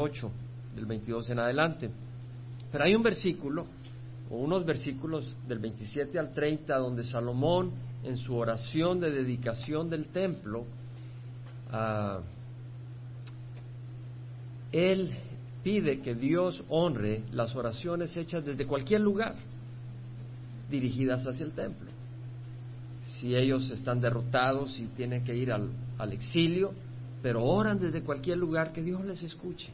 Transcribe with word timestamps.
8, 0.00 0.30
del 0.74 0.86
22 0.86 1.30
en 1.30 1.38
adelante. 1.38 1.90
Pero 2.72 2.84
hay 2.84 2.94
un 2.94 3.02
versículo, 3.02 3.66
o 4.30 4.36
unos 4.36 4.64
versículos 4.64 5.36
del 5.46 5.58
27 5.58 6.18
al 6.18 6.32
30, 6.32 6.76
donde 6.78 7.04
Salomón, 7.04 7.72
en 8.02 8.16
su 8.16 8.34
oración 8.34 8.98
de 9.00 9.10
dedicación 9.10 9.90
del 9.90 10.06
templo, 10.06 10.64
ah, 11.70 12.20
él 14.72 15.10
pide 15.62 16.00
que 16.00 16.14
Dios 16.14 16.64
honre 16.70 17.24
las 17.32 17.54
oraciones 17.54 18.16
hechas 18.16 18.44
desde 18.44 18.66
cualquier 18.66 19.02
lugar 19.02 19.34
dirigidas 20.70 21.26
hacia 21.26 21.44
el 21.44 21.52
templo. 21.52 21.90
Si 23.04 23.34
ellos 23.34 23.70
están 23.70 24.00
derrotados 24.00 24.78
y 24.78 24.86
tienen 24.86 25.24
que 25.24 25.36
ir 25.36 25.52
al 25.52 26.12
exilio, 26.12 26.72
pero 27.20 27.44
oran 27.44 27.78
desde 27.78 28.02
cualquier 28.02 28.38
lugar 28.38 28.72
que 28.72 28.82
Dios 28.82 29.04
les 29.04 29.22
escuche 29.22 29.70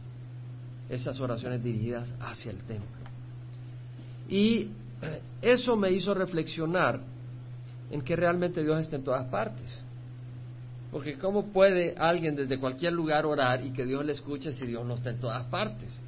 esas 0.89 1.21
oraciones 1.21 1.63
dirigidas 1.63 2.13
hacia 2.21 2.51
el 2.51 2.59
templo. 2.59 3.07
Y 4.29 4.71
eh, 5.03 5.21
eso 5.43 5.77
me 5.77 5.91
hizo 5.91 6.15
reflexionar 6.15 7.01
en 7.91 8.03
que 8.03 8.17
realmente 8.17 8.63
Dios 8.63 8.81
está 8.81 8.97
en 8.97 9.05
todas 9.05 9.27
partes. 9.29 9.85
Porque 10.91 11.19
¿cómo 11.19 11.53
puede 11.53 11.95
alguien 11.99 12.37
desde 12.37 12.59
cualquier 12.59 12.93
lugar 12.93 13.27
orar 13.27 13.65
y 13.65 13.73
que 13.73 13.85
Dios 13.85 14.05
le 14.05 14.13
escuche 14.13 14.53
si 14.53 14.67
Dios 14.67 14.85
no 14.85 14.95
está 14.95 15.11
en 15.11 15.21
todas 15.21 15.45
partes? 15.47 16.01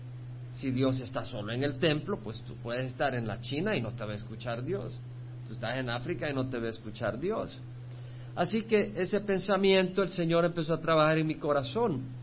Si 0.52 0.70
Dios 0.70 0.98
está 1.00 1.24
solo 1.24 1.52
en 1.52 1.62
el 1.62 1.78
templo, 1.78 2.18
pues 2.18 2.40
tú 2.42 2.54
puedes 2.56 2.86
estar 2.86 3.14
en 3.14 3.26
la 3.26 3.40
China 3.40 3.76
y 3.76 3.82
no 3.82 3.92
te 3.92 4.04
va 4.04 4.12
a 4.12 4.16
escuchar 4.16 4.64
Dios. 4.64 4.98
Tú 5.46 5.52
estás 5.52 5.76
en 5.76 5.90
África 5.90 6.28
y 6.30 6.34
no 6.34 6.48
te 6.48 6.58
va 6.58 6.66
a 6.66 6.70
escuchar 6.70 7.18
Dios. 7.18 7.56
Así 8.34 8.62
que 8.62 8.92
ese 8.96 9.20
pensamiento 9.20 10.02
el 10.02 10.10
Señor 10.10 10.44
empezó 10.44 10.74
a 10.74 10.80
trabajar 10.80 11.18
en 11.18 11.26
mi 11.26 11.36
corazón 11.36 12.17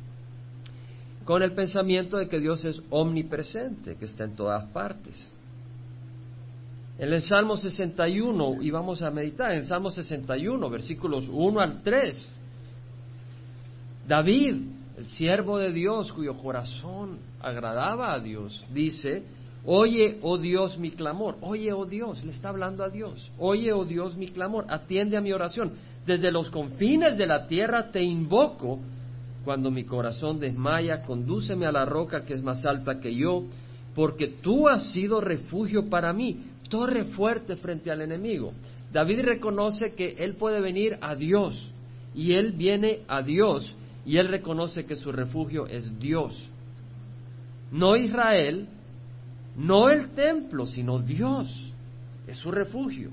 con 1.25 1.41
el 1.41 1.53
pensamiento 1.53 2.17
de 2.17 2.29
que 2.29 2.39
Dios 2.39 2.63
es 2.63 2.81
omnipresente, 2.91 3.95
que 3.95 4.05
está 4.05 4.23
en 4.23 4.35
todas 4.35 4.63
partes. 4.70 5.29
En 6.97 7.11
el 7.11 7.22
Salmo 7.22 7.58
61, 7.58 8.61
y 8.61 8.69
vamos 8.69 9.02
a 9.02 9.11
meditar, 9.11 9.52
en 9.52 9.58
el 9.58 9.66
Salmo 9.66 9.89
61, 9.89 10.69
versículos 10.69 11.27
1 11.30 11.59
al 11.59 11.81
3, 11.83 12.33
David, 14.08 14.55
el 14.97 15.05
siervo 15.08 15.58
de 15.58 15.73
Dios, 15.73 16.13
cuyo 16.13 16.35
corazón 16.35 17.17
agradaba 17.41 18.13
a 18.13 18.19
Dios, 18.19 18.63
dice, 18.72 19.23
Oye, 19.67 20.19
oh 20.22 20.38
Dios, 20.38 20.78
mi 20.78 20.91
clamor. 20.91 21.38
Oye, 21.41 21.73
oh 21.73 21.85
Dios, 21.85 22.23
le 22.23 22.31
está 22.31 22.50
hablando 22.50 22.83
a 22.83 22.89
Dios. 22.89 23.31
Oye, 23.39 23.73
oh 23.73 23.83
Dios, 23.83 24.16
mi 24.16 24.28
clamor. 24.28 24.66
Atiende 24.69 25.17
a 25.17 25.22
mi 25.22 25.31
oración. 25.33 25.73
Desde 26.05 26.31
los 26.31 26.52
confines 26.52 27.17
de 27.17 27.25
la 27.25 27.47
tierra 27.47 27.89
te 27.89 28.03
invoco 28.03 28.80
cuando 29.45 29.71
mi 29.71 29.85
corazón 29.85 30.39
desmaya, 30.39 31.03
condúceme 31.03 31.67
a 31.67 31.71
la 31.71 31.85
roca 31.85 32.25
que 32.25 32.33
es 32.33 32.43
más 32.43 32.65
alta 32.65 32.99
que 32.99 33.15
yo, 33.15 33.45
porque 33.93 34.27
tú 34.27 34.67
has 34.67 34.91
sido 34.91 35.21
refugio 35.21 35.88
para 35.89 36.11
mí, 36.11 36.47
torre 36.67 37.05
fuerte 37.05 37.55
frente 37.55 37.91
al 37.91 38.01
enemigo. 38.01 38.51
David 38.91 39.21
reconoce 39.21 39.93
que 39.93 40.16
él 40.17 40.35
puede 40.35 40.59
venir 40.59 40.97
a 40.99 41.16
Dios, 41.16 41.71
y 42.13 42.33
él 42.33 42.53
viene 42.53 43.01
a 43.07 43.21
Dios, 43.21 43.75
y 44.05 44.17
él 44.17 44.27
reconoce 44.27 44.85
que 44.85 44.95
su 44.95 45.11
refugio 45.11 45.67
es 45.67 45.99
Dios. 45.99 46.49
No 47.71 47.95
Israel, 47.95 48.67
no 49.55 49.89
el 49.89 50.09
templo, 50.09 50.66
sino 50.66 50.99
Dios 50.99 51.73
es 52.27 52.38
su 52.38 52.51
refugio. 52.51 53.11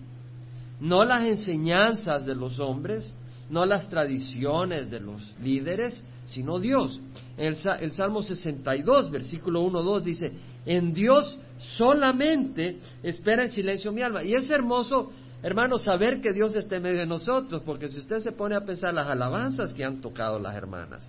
No 0.81 1.05
las 1.05 1.23
enseñanzas 1.25 2.25
de 2.27 2.35
los 2.35 2.59
hombres, 2.59 3.13
no 3.51 3.67
las 3.67 3.89
tradiciones 3.89 4.91
de 4.91 5.01
los 5.01 5.35
líderes, 5.41 6.03
sino 6.27 6.59
Dios. 6.59 7.01
El, 7.37 7.57
el 7.81 7.93
Salmo 7.93 8.23
62, 8.23 9.11
versículo 9.11 9.63
1, 9.63 9.83
2 9.83 10.05
dice, 10.05 10.33
en 10.67 10.93
Dios 10.93 11.39
solamente 11.59 12.79
espera 13.03 13.43
en 13.43 13.51
silencio 13.51 13.93
mi 13.93 14.03
alma. 14.03 14.23
Y 14.23 14.35
es 14.35 14.49
hermoso, 14.51 15.11
hermano, 15.43 15.79
saber 15.79 16.21
que 16.21 16.33
Dios 16.33 16.55
está 16.57 16.77
en 16.77 16.83
medio 16.83 17.01
de 17.01 17.07
nosotros, 17.07 17.63
porque 17.65 17.89
si 17.89 17.99
usted 17.99 18.19
se 18.19 18.33
pone 18.33 18.57
a 18.57 18.65
pensar 18.65 18.95
las 18.95 19.09
alabanzas 19.09 19.75
que 19.75 19.85
han 19.85 20.01
tocado 20.01 20.39
las 20.39 20.55
hermanas 20.55 21.09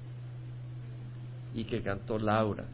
y 1.54 1.66
que 1.66 1.82
cantó 1.82 2.18
Laura, 2.18 2.66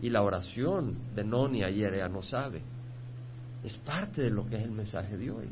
y 0.00 0.10
la 0.10 0.22
oración 0.22 0.98
de 1.14 1.24
Noni 1.24 1.62
ayer 1.62 1.96
ya 1.96 2.08
no 2.08 2.22
sabe, 2.22 2.60
es 3.62 3.78
parte 3.78 4.20
de 4.20 4.30
lo 4.30 4.46
que 4.46 4.56
es 4.56 4.62
el 4.62 4.70
mensaje 4.70 5.16
de 5.16 5.30
hoy. 5.30 5.48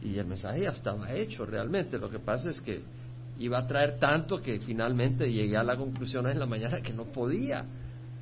Y 0.00 0.16
el 0.16 0.26
mensaje 0.26 0.62
ya 0.62 0.70
estaba 0.70 1.12
hecho 1.12 1.44
realmente. 1.44 1.98
Lo 1.98 2.08
que 2.08 2.18
pasa 2.18 2.48
es 2.48 2.58
que 2.62 2.82
iba 3.38 3.58
a 3.58 3.66
traer 3.66 3.98
tanto 3.98 4.40
que 4.40 4.60
finalmente 4.60 5.30
llegué 5.30 5.56
a 5.56 5.62
la 5.62 5.76
conclusión 5.76 6.26
en 6.28 6.38
la 6.38 6.46
mañana 6.46 6.80
que 6.82 6.92
no 6.92 7.04
podía 7.04 7.64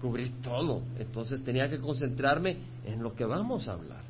cubrir 0.01 0.41
todo. 0.41 0.83
Entonces 0.99 1.43
tenía 1.43 1.69
que 1.69 1.79
concentrarme 1.79 2.57
en 2.85 3.03
lo 3.03 3.15
que 3.15 3.25
vamos 3.25 3.69
a 3.69 3.73
hablar. 3.73 4.03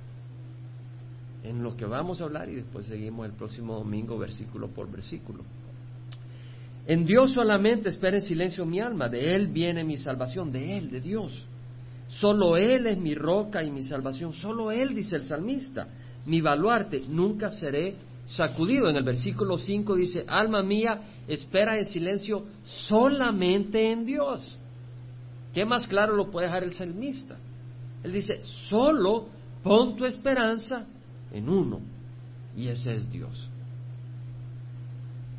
En 1.42 1.62
lo 1.62 1.76
que 1.76 1.86
vamos 1.86 2.20
a 2.20 2.24
hablar 2.24 2.48
y 2.48 2.56
después 2.56 2.86
seguimos 2.86 3.26
el 3.26 3.32
próximo 3.32 3.76
domingo 3.76 4.18
versículo 4.18 4.68
por 4.68 4.90
versículo. 4.90 5.44
En 6.86 7.04
Dios 7.04 7.32
solamente 7.32 7.90
espera 7.90 8.16
en 8.16 8.22
silencio 8.22 8.64
mi 8.64 8.80
alma, 8.80 9.08
de 9.08 9.34
Él 9.34 9.48
viene 9.48 9.84
mi 9.84 9.98
salvación, 9.98 10.50
de 10.50 10.78
Él, 10.78 10.90
de 10.90 11.00
Dios. 11.00 11.46
Solo 12.08 12.56
Él 12.56 12.86
es 12.86 12.98
mi 12.98 13.14
roca 13.14 13.62
y 13.62 13.70
mi 13.70 13.82
salvación, 13.82 14.32
solo 14.32 14.70
Él, 14.72 14.94
dice 14.94 15.16
el 15.16 15.24
salmista, 15.24 15.86
mi 16.24 16.40
baluarte, 16.40 17.02
nunca 17.08 17.50
seré 17.50 17.96
sacudido. 18.28 18.88
En 18.88 18.96
el 18.96 19.04
versículo 19.04 19.58
5 19.58 19.96
dice, 19.96 20.24
alma 20.28 20.62
mía, 20.62 21.00
espera 21.26 21.78
en 21.78 21.86
silencio 21.86 22.44
solamente 22.64 23.90
en 23.90 24.04
Dios. 24.04 24.58
¿Qué 25.52 25.64
más 25.64 25.86
claro 25.86 26.14
lo 26.14 26.30
puede 26.30 26.46
dejar 26.46 26.62
el 26.62 26.72
salmista? 26.72 27.36
Él 28.02 28.12
dice, 28.12 28.40
solo 28.68 29.26
pon 29.62 29.96
tu 29.96 30.04
esperanza 30.04 30.86
en 31.32 31.48
uno, 31.48 31.80
y 32.56 32.68
ese 32.68 32.92
es 32.92 33.10
Dios. 33.10 33.48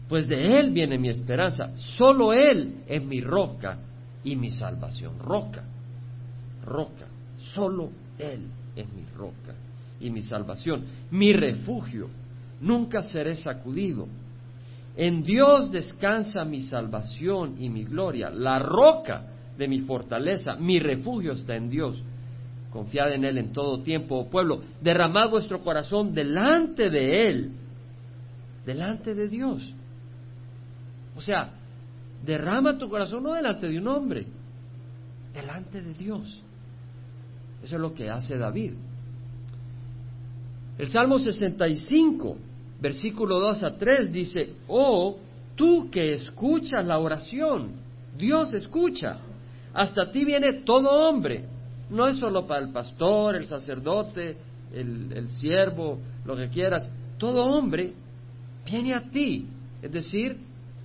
Pues 0.08 0.28
de 0.28 0.60
Él 0.60 0.72
viene 0.72 0.98
mi 0.98 1.10
esperanza, 1.10 1.76
solo 1.76 2.34
Él 2.34 2.84
es 2.88 3.04
mi 3.04 3.22
roca 3.22 3.78
y 4.24 4.36
mi 4.36 4.50
salvación. 4.50 5.20
Roca, 5.20 5.64
roca, 6.66 7.06
solo 7.38 7.92
Él 8.18 8.48
es 8.76 8.92
mi 8.92 9.06
roca 9.16 9.56
y 10.00 10.10
mi 10.10 10.24
salvación, 10.24 10.86
mi 11.12 11.32
refugio 11.32 12.10
nunca 12.62 13.04
seré 13.04 13.36
sacudido. 13.36 14.08
En 14.96 15.24
Dios 15.24 15.72
descansa 15.72 16.44
mi 16.44 16.62
salvación 16.62 17.56
y 17.58 17.70
mi 17.70 17.86
gloria, 17.86 18.30
la 18.30 18.60
roca 18.60 19.26
de 19.58 19.68
mi 19.68 19.80
fortaleza, 19.82 20.56
mi 20.56 20.80
refugio 20.80 21.34
está 21.34 21.56
en 21.56 21.70
Dios. 21.70 22.04
Confiad 22.70 23.14
en 23.14 23.26
Él 23.26 23.38
en 23.38 23.52
todo 23.52 23.82
tiempo, 23.82 24.18
oh 24.18 24.30
pueblo, 24.30 24.62
derramad 24.82 25.30
vuestro 25.30 25.64
corazón 25.64 26.14
delante 26.14 26.90
de 26.90 27.28
Él, 27.30 27.52
delante 28.66 29.16
de 29.16 29.28
Dios. 29.28 29.74
O 31.16 31.22
sea, 31.22 31.52
derrama 32.26 32.78
tu 32.78 32.90
corazón 32.90 33.24
no 33.24 33.34
delante 33.34 33.68
de 33.68 33.78
un 33.78 33.88
hombre, 33.88 34.28
delante 35.34 35.82
de 35.82 35.94
Dios. 35.94 36.42
Eso 37.64 37.76
es 37.76 37.82
lo 37.82 37.94
que 37.94 38.10
hace 38.10 38.38
David. 38.38 38.74
El 40.78 40.88
Salmo 40.90 41.20
65 41.20 42.38
versículo 42.82 43.40
2 43.40 43.64
a 43.64 43.78
3 43.78 44.12
dice, 44.12 44.54
oh, 44.68 45.18
tú 45.56 45.90
que 45.92 46.14
escuchas 46.14 46.86
la 46.86 47.00
oración, 47.00 47.72
Dios 48.18 48.54
escucha, 48.54 49.20
hasta 49.74 50.12
ti 50.12 50.26
viene 50.26 50.62
todo 50.64 51.10
hombre, 51.10 51.46
no 51.90 52.08
es 52.08 52.18
solo 52.18 52.46
para 52.46 52.64
el 52.66 52.72
pastor, 52.72 53.36
el 53.36 53.46
sacerdote, 53.46 54.38
el, 54.74 55.12
el 55.14 55.30
siervo, 55.30 56.00
lo 56.26 56.36
que 56.36 56.50
quieras, 56.50 56.92
todo 57.18 57.46
hombre 57.46 57.94
viene 58.66 58.94
a 58.94 59.10
ti, 59.10 59.48
es 59.82 59.92
decir, 59.92 60.38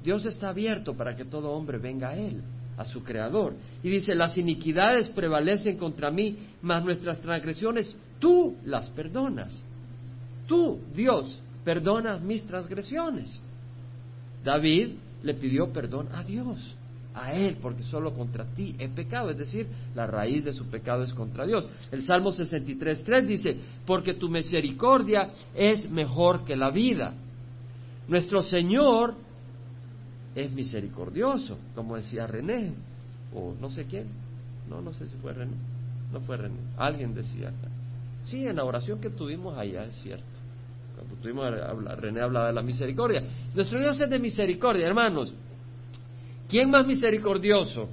Dios 0.03 0.27
está 0.27 0.51
abierto 0.51 0.95
para 0.95 1.17
que 1.17 1.25
todo 1.25 1.53
hombre 1.53 1.79
venga 1.79 2.11
a 2.11 2.17
Él, 2.17 2.43
a 2.77 2.85
su 2.85 3.03
Creador. 3.03 3.55
Y 3.83 3.89
dice, 3.89 4.15
las 4.15 4.37
iniquidades 4.37 5.09
prevalecen 5.09 5.79
contra 5.79 6.11
mí, 6.11 6.39
mas 6.61 6.85
nuestras 6.85 7.21
transgresiones 7.21 7.95
tú 8.19 8.57
las 8.65 8.91
perdonas. 8.91 9.59
Tú, 10.47 10.81
Dios, 10.95 11.41
perdona 11.65 12.19
mis 12.19 12.45
transgresiones. 12.47 13.41
David 14.45 14.91
le 15.23 15.35
pidió 15.35 15.73
perdón 15.73 16.09
a 16.13 16.23
Dios, 16.23 16.77
a 17.15 17.33
Él, 17.33 17.57
porque 17.63 17.83
solo 17.83 18.13
contra 18.13 18.45
ti 18.45 18.77
he 18.79 18.89
pecado, 18.89 19.31
es 19.31 19.39
decir, 19.39 19.67
la 19.95 20.07
raíz 20.07 20.45
de 20.45 20.53
su 20.53 20.67
pecado 20.67 21.03
es 21.03 21.15
contra 21.15 21.47
Dios. 21.47 21.67
El 21.91 22.03
Salmo 22.03 22.31
63.3 22.31 23.27
dice, 23.27 23.57
porque 23.87 24.15
tu 24.15 24.29
misericordia 24.29 25.31
es 25.55 25.91
mejor 25.91 26.45
que 26.45 26.57
la 26.57 26.71
vida. 26.71 27.15
Nuestro 28.07 28.43
Señor 28.43 29.15
es 30.35 30.53
misericordioso, 30.53 31.57
como 31.75 31.97
decía 31.97 32.27
René, 32.27 32.75
o 33.35 33.55
no 33.59 33.71
sé 33.71 33.87
quién, 33.87 34.09
no, 34.69 34.83
no 34.83 34.93
sé 34.93 35.09
si 35.09 35.17
fue 35.17 35.33
René, 35.33 35.57
no 36.13 36.21
fue 36.21 36.37
René, 36.37 36.59
alguien 36.77 37.15
decía, 37.15 37.51
sí, 38.25 38.45
en 38.45 38.57
la 38.57 38.65
oración 38.65 39.01
que 39.01 39.09
tuvimos 39.09 39.57
allá 39.57 39.85
es 39.85 39.95
cierto 40.03 40.34
cuando 40.95 41.17
tuvimos 41.17 41.51
René 41.99 42.21
hablaba 42.21 42.49
de 42.49 42.53
la 42.53 42.63
misericordia. 42.63 43.23
Nuestro 43.55 43.79
Dios 43.79 44.01
es 44.01 44.11
de 44.11 44.19
misericordia, 44.19 44.87
hermanos. 44.87 45.35
¿quién 46.49 46.71
más 46.71 46.87
misericordioso 46.87 47.89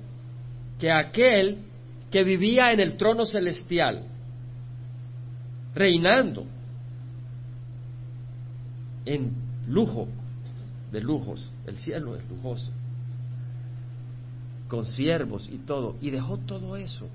que 0.80 0.92
aquel 0.92 1.60
que 2.10 2.24
vivía 2.24 2.72
en 2.72 2.80
el 2.80 2.98
trono 2.98 3.26
celestial, 3.26 4.06
reinando 5.74 6.46
en 9.06 9.34
lujo 9.68 10.08
de 10.92 11.02
lujos, 11.02 11.50
el 11.66 11.78
cielo 11.78 12.16
es 12.16 12.30
lujoso, 12.30 12.72
con 14.68 14.86
siervos 14.86 15.50
y 15.52 15.58
todo, 15.58 15.96
y 16.02 16.10
dejó 16.10 16.38
todo 16.38 16.76
eso 16.76 17.08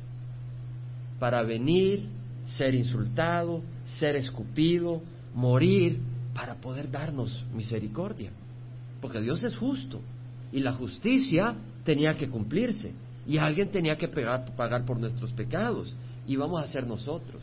para 1.19 1.43
venir, 1.43 2.09
ser 2.45 2.75
insultado, 2.75 3.63
ser 3.85 4.17
escupido, 4.17 5.03
morir, 5.37 6.01
para 6.35 6.57
poder 6.57 6.91
darnos 6.91 7.45
misericordia. 7.55 8.31
Porque 9.01 9.21
Dios 9.21 9.43
es 9.45 9.57
justo 9.57 10.01
y 10.53 10.61
la 10.61 10.73
justicia 10.73 11.55
tenía 11.85 12.17
que 12.17 12.29
cumplirse 12.29 12.93
y 13.27 13.39
alguien 13.39 13.71
tenía 13.71 13.97
que 13.97 14.09
pagar 14.09 14.85
por 14.85 14.99
nuestros 14.99 15.33
pecados 15.33 15.95
y 16.27 16.37
vamos 16.37 16.63
a 16.63 16.67
ser 16.67 16.87
nosotros. 16.87 17.43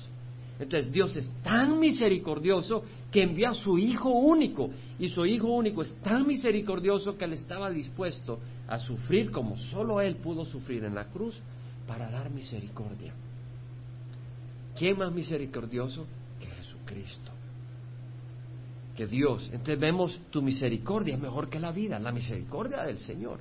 Entonces 0.59 0.91
Dios 0.91 1.15
es 1.17 1.29
tan 1.41 1.79
misericordioso 1.79 2.83
que 3.11 3.23
envió 3.23 3.49
a 3.49 3.55
su 3.55 3.77
Hijo 3.77 4.09
único 4.09 4.69
y 4.99 5.09
su 5.09 5.25
Hijo 5.25 5.47
único 5.47 5.81
es 5.81 5.93
tan 6.01 6.27
misericordioso 6.27 7.17
que 7.17 7.25
él 7.25 7.33
estaba 7.33 7.71
dispuesto 7.71 8.39
a 8.67 8.77
sufrir 8.77 9.31
como 9.31 9.57
solo 9.57 10.01
él 10.01 10.17
pudo 10.17 10.45
sufrir 10.45 10.83
en 10.83 10.95
la 10.95 11.05
cruz 11.05 11.39
para 11.87 12.09
dar 12.09 12.29
misericordia. 12.29 13.13
¿Quién 14.75 14.97
más 14.97 15.11
misericordioso 15.11 16.05
que 16.39 16.47
Jesucristo? 16.47 17.31
Que 18.95 19.07
Dios. 19.07 19.49
Entonces 19.51 19.79
vemos 19.79 20.21
tu 20.29 20.41
misericordia 20.41 21.15
es 21.15 21.21
mejor 21.21 21.49
que 21.49 21.59
la 21.59 21.71
vida, 21.71 21.99
la 21.99 22.11
misericordia 22.11 22.83
del 22.83 22.97
Señor. 22.97 23.39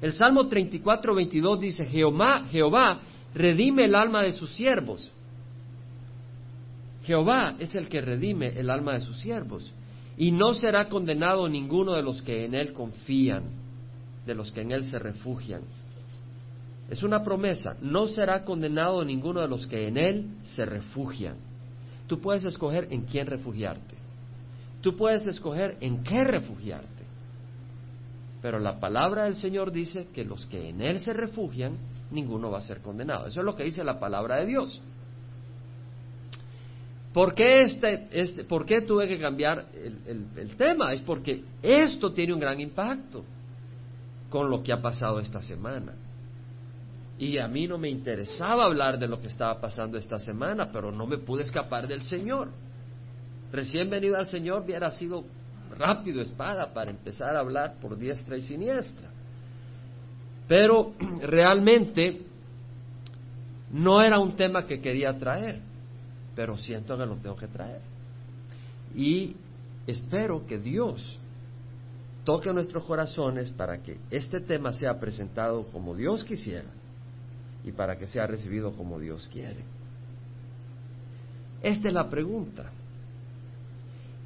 El 0.00 0.12
Salmo 0.12 0.48
34, 0.48 1.14
22 1.14 1.60
dice, 1.60 1.86
Jehová, 1.86 2.46
Jehová 2.50 3.00
redime 3.34 3.84
el 3.84 3.94
alma 3.94 4.22
de 4.22 4.32
sus 4.32 4.50
siervos. 4.54 5.12
Jehová 7.04 7.56
es 7.58 7.74
el 7.74 7.88
que 7.88 8.00
redime 8.00 8.48
el 8.48 8.70
alma 8.70 8.92
de 8.92 9.00
sus 9.00 9.18
siervos. 9.18 9.72
Y 10.16 10.32
no 10.32 10.54
será 10.54 10.88
condenado 10.88 11.48
ninguno 11.48 11.92
de 11.92 12.02
los 12.02 12.20
que 12.22 12.44
en 12.44 12.54
Él 12.54 12.72
confían, 12.72 13.44
de 14.26 14.34
los 14.34 14.52
que 14.52 14.60
en 14.60 14.72
Él 14.72 14.84
se 14.84 14.98
refugian. 14.98 15.62
Es 16.90 17.02
una 17.02 17.22
promesa, 17.22 17.76
no 17.80 18.06
será 18.06 18.44
condenado 18.44 19.04
ninguno 19.04 19.40
de 19.40 19.48
los 19.48 19.66
que 19.66 19.86
en 19.86 19.96
Él 19.96 20.26
se 20.42 20.64
refugian. 20.64 21.36
Tú 22.06 22.20
puedes 22.20 22.44
escoger 22.44 22.88
en 22.90 23.02
quién 23.02 23.26
refugiarte. 23.26 23.99
Tú 24.80 24.96
puedes 24.96 25.26
escoger 25.26 25.76
en 25.80 26.02
qué 26.02 26.24
refugiarte. 26.24 26.88
Pero 28.40 28.58
la 28.58 28.80
palabra 28.80 29.24
del 29.24 29.36
Señor 29.36 29.70
dice 29.70 30.08
que 30.14 30.24
los 30.24 30.46
que 30.46 30.70
en 30.70 30.80
Él 30.80 31.00
se 31.00 31.12
refugian, 31.12 31.76
ninguno 32.10 32.50
va 32.50 32.58
a 32.58 32.62
ser 32.62 32.80
condenado. 32.80 33.26
Eso 33.26 33.40
es 33.40 33.46
lo 33.46 33.54
que 33.54 33.64
dice 33.64 33.84
la 33.84 34.00
palabra 34.00 34.36
de 34.36 34.46
Dios. 34.46 34.80
¿Por 37.12 37.34
qué, 37.34 37.62
este, 37.62 38.08
este, 38.12 38.44
¿por 38.44 38.64
qué 38.64 38.82
tuve 38.82 39.08
que 39.08 39.18
cambiar 39.18 39.66
el, 39.74 40.26
el 40.36 40.56
tema? 40.56 40.92
Es 40.92 41.02
porque 41.02 41.42
esto 41.60 42.12
tiene 42.12 42.32
un 42.32 42.40
gran 42.40 42.60
impacto 42.60 43.24
con 44.30 44.48
lo 44.48 44.62
que 44.62 44.72
ha 44.72 44.80
pasado 44.80 45.18
esta 45.18 45.42
semana. 45.42 45.92
Y 47.18 47.36
a 47.36 47.48
mí 47.48 47.66
no 47.66 47.76
me 47.76 47.90
interesaba 47.90 48.64
hablar 48.64 48.98
de 48.98 49.06
lo 49.06 49.20
que 49.20 49.26
estaba 49.26 49.60
pasando 49.60 49.98
esta 49.98 50.18
semana, 50.18 50.70
pero 50.72 50.90
no 50.90 51.06
me 51.06 51.18
pude 51.18 51.42
escapar 51.42 51.86
del 51.86 52.02
Señor. 52.02 52.48
Recién 53.52 53.90
venido 53.90 54.16
al 54.16 54.26
Señor 54.26 54.62
hubiera 54.62 54.90
sido 54.90 55.24
rápido 55.76 56.20
espada 56.20 56.72
para 56.72 56.90
empezar 56.90 57.36
a 57.36 57.40
hablar 57.40 57.74
por 57.80 57.96
diestra 57.96 58.36
y 58.36 58.42
siniestra. 58.42 59.08
Pero 60.46 60.92
realmente 61.22 62.22
no 63.72 64.02
era 64.02 64.18
un 64.18 64.36
tema 64.36 64.66
que 64.66 64.80
quería 64.80 65.16
traer, 65.16 65.60
pero 66.34 66.56
siento 66.56 66.96
que 66.96 67.06
lo 67.06 67.16
tengo 67.16 67.36
que 67.36 67.48
traer. 67.48 67.80
Y 68.94 69.36
espero 69.86 70.46
que 70.46 70.58
Dios 70.58 71.18
toque 72.24 72.52
nuestros 72.52 72.84
corazones 72.84 73.50
para 73.50 73.78
que 73.78 73.98
este 74.10 74.40
tema 74.40 74.72
sea 74.72 74.98
presentado 74.98 75.64
como 75.68 75.94
Dios 75.94 76.24
quisiera 76.24 76.68
y 77.64 77.72
para 77.72 77.96
que 77.96 78.06
sea 78.06 78.26
recibido 78.26 78.72
como 78.72 78.98
Dios 78.98 79.28
quiere. 79.32 79.64
Esta 81.62 81.88
es 81.88 81.94
la 81.94 82.08
pregunta. 82.08 82.70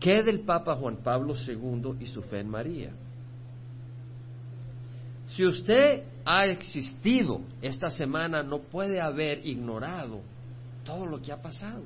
¿Qué 0.04 0.22
del 0.22 0.40
Papa 0.40 0.76
Juan 0.76 0.98
Pablo 0.98 1.34
II 1.34 1.94
y 1.98 2.04
su 2.04 2.20
fe 2.20 2.40
en 2.40 2.50
María? 2.50 2.90
Si 5.28 5.46
usted 5.46 6.02
ha 6.26 6.44
existido 6.44 7.40
esta 7.62 7.88
semana, 7.88 8.42
no 8.42 8.58
puede 8.58 9.00
haber 9.00 9.46
ignorado 9.46 10.20
todo 10.84 11.06
lo 11.06 11.22
que 11.22 11.32
ha 11.32 11.40
pasado. 11.40 11.84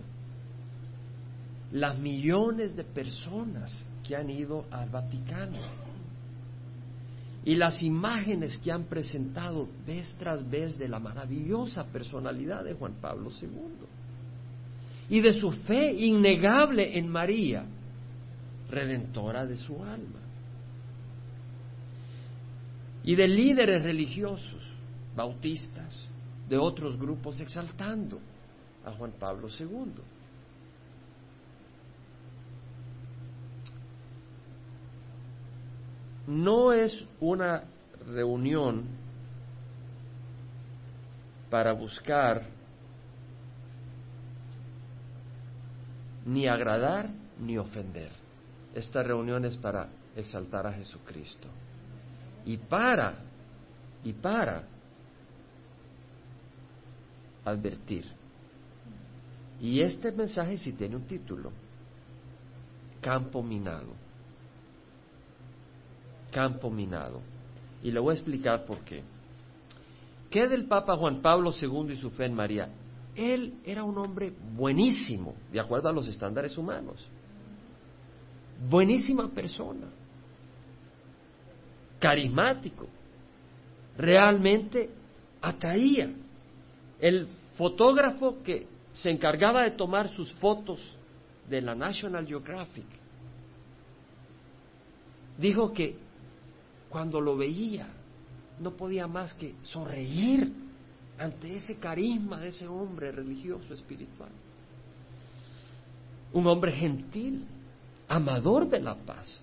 Las 1.70 1.96
millones 1.96 2.74
de 2.74 2.82
personas 2.82 3.72
que 4.02 4.16
han 4.16 4.28
ido 4.30 4.64
al 4.72 4.88
Vaticano 4.88 5.58
y 7.44 7.54
las 7.54 7.80
imágenes 7.84 8.58
que 8.58 8.72
han 8.72 8.86
presentado 8.86 9.68
vez 9.86 10.12
tras 10.18 10.50
vez 10.50 10.76
de 10.76 10.88
la 10.88 10.98
maravillosa 10.98 11.84
personalidad 11.84 12.64
de 12.64 12.74
Juan 12.74 12.94
Pablo 13.00 13.30
II 13.40 13.86
y 15.08 15.20
de 15.20 15.34
su 15.34 15.52
fe 15.52 15.92
innegable 15.92 16.98
en 16.98 17.08
María 17.08 17.64
redentora 18.70 19.46
de 19.46 19.56
su 19.56 19.82
alma. 19.82 20.20
Y 23.02 23.14
de 23.14 23.26
líderes 23.26 23.82
religiosos, 23.82 24.62
bautistas, 25.16 26.08
de 26.48 26.58
otros 26.58 26.98
grupos 26.98 27.40
exaltando 27.40 28.18
a 28.84 28.92
Juan 28.92 29.12
Pablo 29.18 29.48
II. 29.58 30.02
No 36.26 36.72
es 36.72 37.06
una 37.20 37.64
reunión 38.06 38.84
para 41.50 41.72
buscar 41.72 42.46
ni 46.26 46.46
agradar 46.46 47.08
ni 47.40 47.56
ofender 47.56 48.27
esta 48.74 49.02
reunión 49.02 49.44
es 49.44 49.56
para 49.56 49.88
exaltar 50.14 50.66
a 50.66 50.72
Jesucristo. 50.72 51.48
Y 52.44 52.56
para, 52.56 53.18
y 54.04 54.12
para 54.12 54.64
advertir. 57.44 58.04
Y 59.60 59.80
este 59.80 60.12
mensaje 60.12 60.56
sí 60.56 60.72
tiene 60.72 60.96
un 60.96 61.06
título, 61.06 61.50
campo 63.00 63.42
minado. 63.42 63.92
Campo 66.30 66.70
minado. 66.70 67.20
Y 67.82 67.90
le 67.90 68.00
voy 68.00 68.12
a 68.12 68.14
explicar 68.14 68.64
por 68.64 68.78
qué. 68.80 69.02
¿Qué 70.30 70.46
del 70.46 70.66
Papa 70.66 70.96
Juan 70.96 71.22
Pablo 71.22 71.52
II 71.58 71.92
y 71.92 71.96
su 71.96 72.10
fe 72.10 72.26
en 72.26 72.34
María? 72.34 72.68
Él 73.16 73.60
era 73.64 73.82
un 73.82 73.98
hombre 73.98 74.32
buenísimo, 74.54 75.34
de 75.50 75.58
acuerdo 75.58 75.88
a 75.88 75.92
los 75.92 76.06
estándares 76.06 76.56
humanos 76.56 77.04
buenísima 78.58 79.28
persona, 79.28 79.86
carismático, 81.98 82.88
realmente 83.96 84.90
atraía. 85.40 86.10
El 87.00 87.28
fotógrafo 87.56 88.42
que 88.42 88.66
se 88.92 89.10
encargaba 89.10 89.62
de 89.62 89.72
tomar 89.72 90.08
sus 90.08 90.32
fotos 90.34 90.80
de 91.48 91.60
la 91.62 91.74
National 91.74 92.26
Geographic 92.26 92.86
dijo 95.38 95.72
que 95.72 95.96
cuando 96.88 97.20
lo 97.20 97.36
veía 97.36 97.88
no 98.58 98.72
podía 98.72 99.06
más 99.06 99.34
que 99.34 99.54
sonreír 99.62 100.52
ante 101.18 101.54
ese 101.54 101.78
carisma 101.78 102.40
de 102.40 102.48
ese 102.48 102.66
hombre 102.66 103.12
religioso 103.12 103.74
espiritual. 103.74 104.30
Un 106.32 106.46
hombre 106.46 106.72
gentil, 106.72 107.46
amador 108.08 108.68
de 108.68 108.80
la 108.80 108.94
paz. 108.94 109.42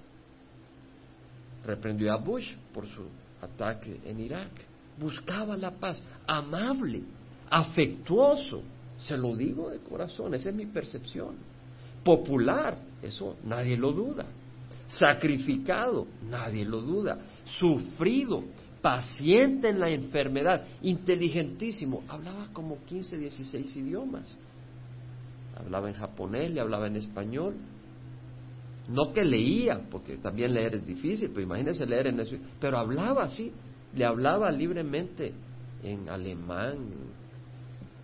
Reprendió 1.65 2.11
a 2.13 2.17
Bush 2.17 2.55
por 2.73 2.85
su 2.85 3.03
ataque 3.41 3.99
en 4.05 4.19
Irak. 4.19 4.51
Buscaba 4.99 5.57
la 5.57 5.71
paz, 5.71 6.01
amable, 6.27 7.03
afectuoso. 7.49 8.61
Se 8.97 9.17
lo 9.17 9.35
digo 9.35 9.69
de 9.69 9.79
corazón, 9.79 10.33
esa 10.33 10.49
es 10.49 10.55
mi 10.55 10.65
percepción. 10.65 11.35
Popular, 12.03 12.77
eso 13.01 13.37
nadie 13.43 13.77
lo 13.77 13.91
duda. 13.91 14.25
Sacrificado, 14.87 16.07
nadie 16.29 16.63
lo 16.63 16.81
duda. 16.81 17.17
Sufrido, 17.43 18.43
paciente 18.81 19.69
en 19.69 19.79
la 19.79 19.89
enfermedad, 19.89 20.63
inteligentísimo. 20.83 22.03
Hablaba 22.07 22.49
como 22.53 22.77
15, 22.85 23.17
16 23.17 23.75
idiomas. 23.77 24.37
Hablaba 25.57 25.89
en 25.89 25.95
japonés, 25.95 26.51
le 26.51 26.61
hablaba 26.61 26.87
en 26.87 26.97
español, 26.97 27.55
no 28.87 29.13
que 29.13 29.23
leía, 29.23 29.81
porque 29.89 30.17
también 30.17 30.53
leer 30.53 30.75
es 30.75 30.85
difícil, 30.85 31.29
pero 31.29 31.41
imagínense 31.41 31.85
leer 31.85 32.07
en 32.07 32.19
eso, 32.19 32.35
pero 32.59 32.77
hablaba 32.77 33.23
así, 33.23 33.51
le 33.95 34.05
hablaba 34.05 34.51
libremente 34.51 35.33
en 35.83 36.07
alemán, 36.09 36.77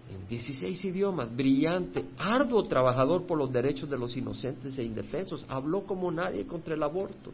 en 0.09 0.27
16 0.27 0.85
idiomas, 0.85 1.33
brillante, 1.35 2.05
arduo 2.17 2.63
trabajador 2.63 3.25
por 3.25 3.38
los 3.38 3.51
derechos 3.51 3.89
de 3.89 3.97
los 3.97 4.15
inocentes 4.17 4.77
e 4.77 4.83
indefensos, 4.83 5.45
habló 5.47 5.85
como 5.85 6.11
nadie 6.11 6.45
contra 6.45 6.73
el 6.73 6.83
aborto. 6.83 7.31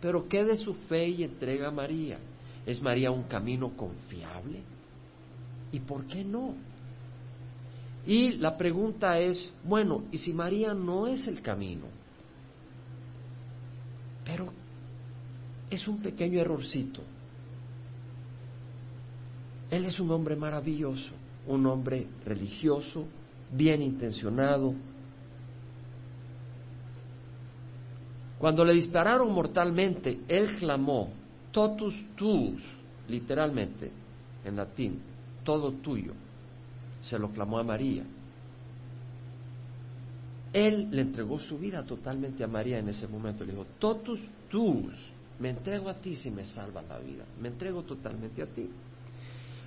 Pero 0.00 0.28
¿qué 0.28 0.44
de 0.44 0.56
su 0.56 0.74
fe 0.74 1.08
y 1.08 1.24
entrega 1.24 1.68
a 1.68 1.72
María? 1.72 2.18
¿Es 2.66 2.80
María 2.80 3.10
un 3.10 3.24
camino 3.24 3.76
confiable? 3.76 4.62
¿Y 5.72 5.80
por 5.80 6.06
qué 6.06 6.24
no? 6.24 6.54
Y 8.06 8.32
la 8.32 8.56
pregunta 8.56 9.18
es, 9.18 9.52
bueno, 9.64 10.04
¿y 10.12 10.18
si 10.18 10.32
María 10.32 10.74
no 10.74 11.06
es 11.06 11.26
el 11.26 11.40
camino? 11.40 11.86
Pero 14.24 14.52
es 15.70 15.86
un 15.86 16.00
pequeño 16.00 16.40
errorcito. 16.40 17.02
Él 19.70 19.84
es 19.84 19.98
un 19.98 20.10
hombre 20.10 20.36
maravilloso, 20.36 21.12
un 21.46 21.66
hombre 21.66 22.06
religioso, 22.24 23.06
bien 23.50 23.82
intencionado. 23.82 24.74
Cuando 28.38 28.64
le 28.64 28.74
dispararon 28.74 29.32
mortalmente, 29.32 30.20
él 30.28 30.56
clamó, 30.58 31.10
totus 31.50 31.94
tuus, 32.14 32.62
literalmente, 33.08 33.90
en 34.44 34.56
latín, 34.56 35.00
todo 35.42 35.72
tuyo 35.72 36.12
se 37.04 37.18
lo 37.18 37.30
clamó 37.30 37.58
a 37.58 37.62
María. 37.62 38.04
Él 40.54 40.86
le 40.92 41.02
entregó 41.02 41.40
su 41.40 41.58
vida 41.58 41.82
totalmente 41.82 42.44
a 42.44 42.46
María 42.46 42.78
en 42.78 42.88
ese 42.88 43.08
momento. 43.08 43.44
Le 43.44 43.50
dijo, 43.50 43.66
totus 43.76 44.20
tus, 44.48 44.94
me 45.40 45.50
entrego 45.50 45.88
a 45.88 45.94
ti 45.94 46.14
si 46.14 46.30
me 46.30 46.46
salvas 46.46 46.84
la 46.88 47.00
vida. 47.00 47.24
Me 47.40 47.48
entrego 47.48 47.82
totalmente 47.82 48.40
a 48.40 48.46
ti. 48.46 48.70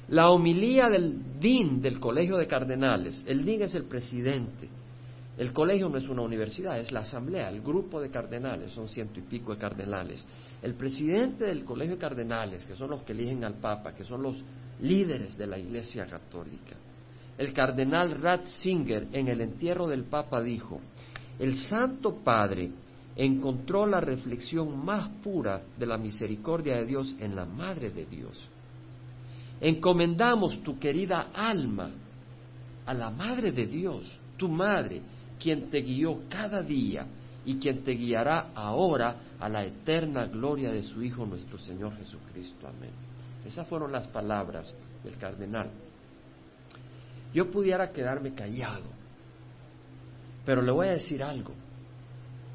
La 0.07 0.29
homilía 0.29 0.87
del 0.87 1.39
DIN, 1.41 1.81
del 1.81 1.99
Colegio 1.99 2.37
de 2.37 2.47
Cardenales, 2.47 3.21
el 3.27 3.43
DIN 3.43 3.63
es 3.63 3.75
el 3.75 3.83
presidente. 3.83 4.69
El 5.37 5.51
colegio 5.51 5.89
no 5.89 5.97
es 5.97 6.07
una 6.07 6.21
universidad, 6.21 6.79
es 6.79 6.93
la 6.93 7.01
asamblea, 7.01 7.49
el 7.49 7.61
grupo 7.61 8.01
de 8.01 8.09
cardenales, 8.09 8.71
son 8.71 8.87
ciento 8.87 9.19
y 9.19 9.23
pico 9.23 9.53
de 9.53 9.59
cardenales. 9.59 10.25
El 10.63 10.73
presidente 10.73 11.45
del 11.45 11.63
Colegio 11.63 11.95
de 11.95 12.01
Cardenales, 12.01 12.65
que 12.65 12.75
son 12.75 12.89
los 12.89 13.03
que 13.03 13.11
eligen 13.11 13.43
al 13.43 13.55
Papa, 13.55 13.93
que 13.93 14.03
son 14.03 14.23
los 14.23 14.37
líderes 14.81 15.37
de 15.37 15.45
la 15.45 15.59
Iglesia 15.59 16.07
Católica, 16.07 16.75
el 17.37 17.53
cardenal 17.53 18.19
Ratzinger 18.19 19.07
en 19.11 19.27
el 19.27 19.41
entierro 19.41 19.87
del 19.87 20.05
Papa 20.05 20.41
dijo, 20.41 20.81
el 21.39 21.55
Santo 21.55 22.15
Padre 22.23 22.71
encontró 23.15 23.85
la 23.85 23.99
reflexión 23.99 24.83
más 24.83 25.09
pura 25.23 25.61
de 25.77 25.85
la 25.85 25.97
misericordia 25.97 26.77
de 26.77 26.85
Dios 26.85 27.15
en 27.19 27.35
la 27.35 27.45
Madre 27.45 27.91
de 27.91 28.05
Dios. 28.05 28.43
Encomendamos 29.61 30.61
tu 30.63 30.77
querida 30.77 31.29
alma 31.33 31.89
a 32.85 32.93
la 32.93 33.09
Madre 33.09 33.51
de 33.51 33.65
Dios, 33.65 34.19
tu 34.37 34.49
Madre, 34.49 35.01
quien 35.39 35.69
te 35.69 35.81
guió 35.81 36.21
cada 36.29 36.61
día 36.63 37.05
y 37.45 37.57
quien 37.57 37.83
te 37.83 37.91
guiará 37.91 38.51
ahora 38.53 39.15
a 39.39 39.47
la 39.47 39.63
eterna 39.63 40.25
gloria 40.25 40.71
de 40.71 40.83
su 40.83 41.01
Hijo 41.01 41.25
nuestro 41.25 41.57
Señor 41.57 41.95
Jesucristo. 41.97 42.67
Amén. 42.67 42.91
Esas 43.45 43.67
fueron 43.67 43.91
las 43.91 44.07
palabras 44.07 44.73
del 45.03 45.17
cardenal 45.17 45.69
yo 47.33 47.51
pudiera 47.51 47.91
quedarme 47.91 48.33
callado. 48.33 48.89
Pero 50.45 50.61
le 50.61 50.71
voy 50.71 50.87
a 50.87 50.91
decir 50.91 51.21
algo. 51.23 51.53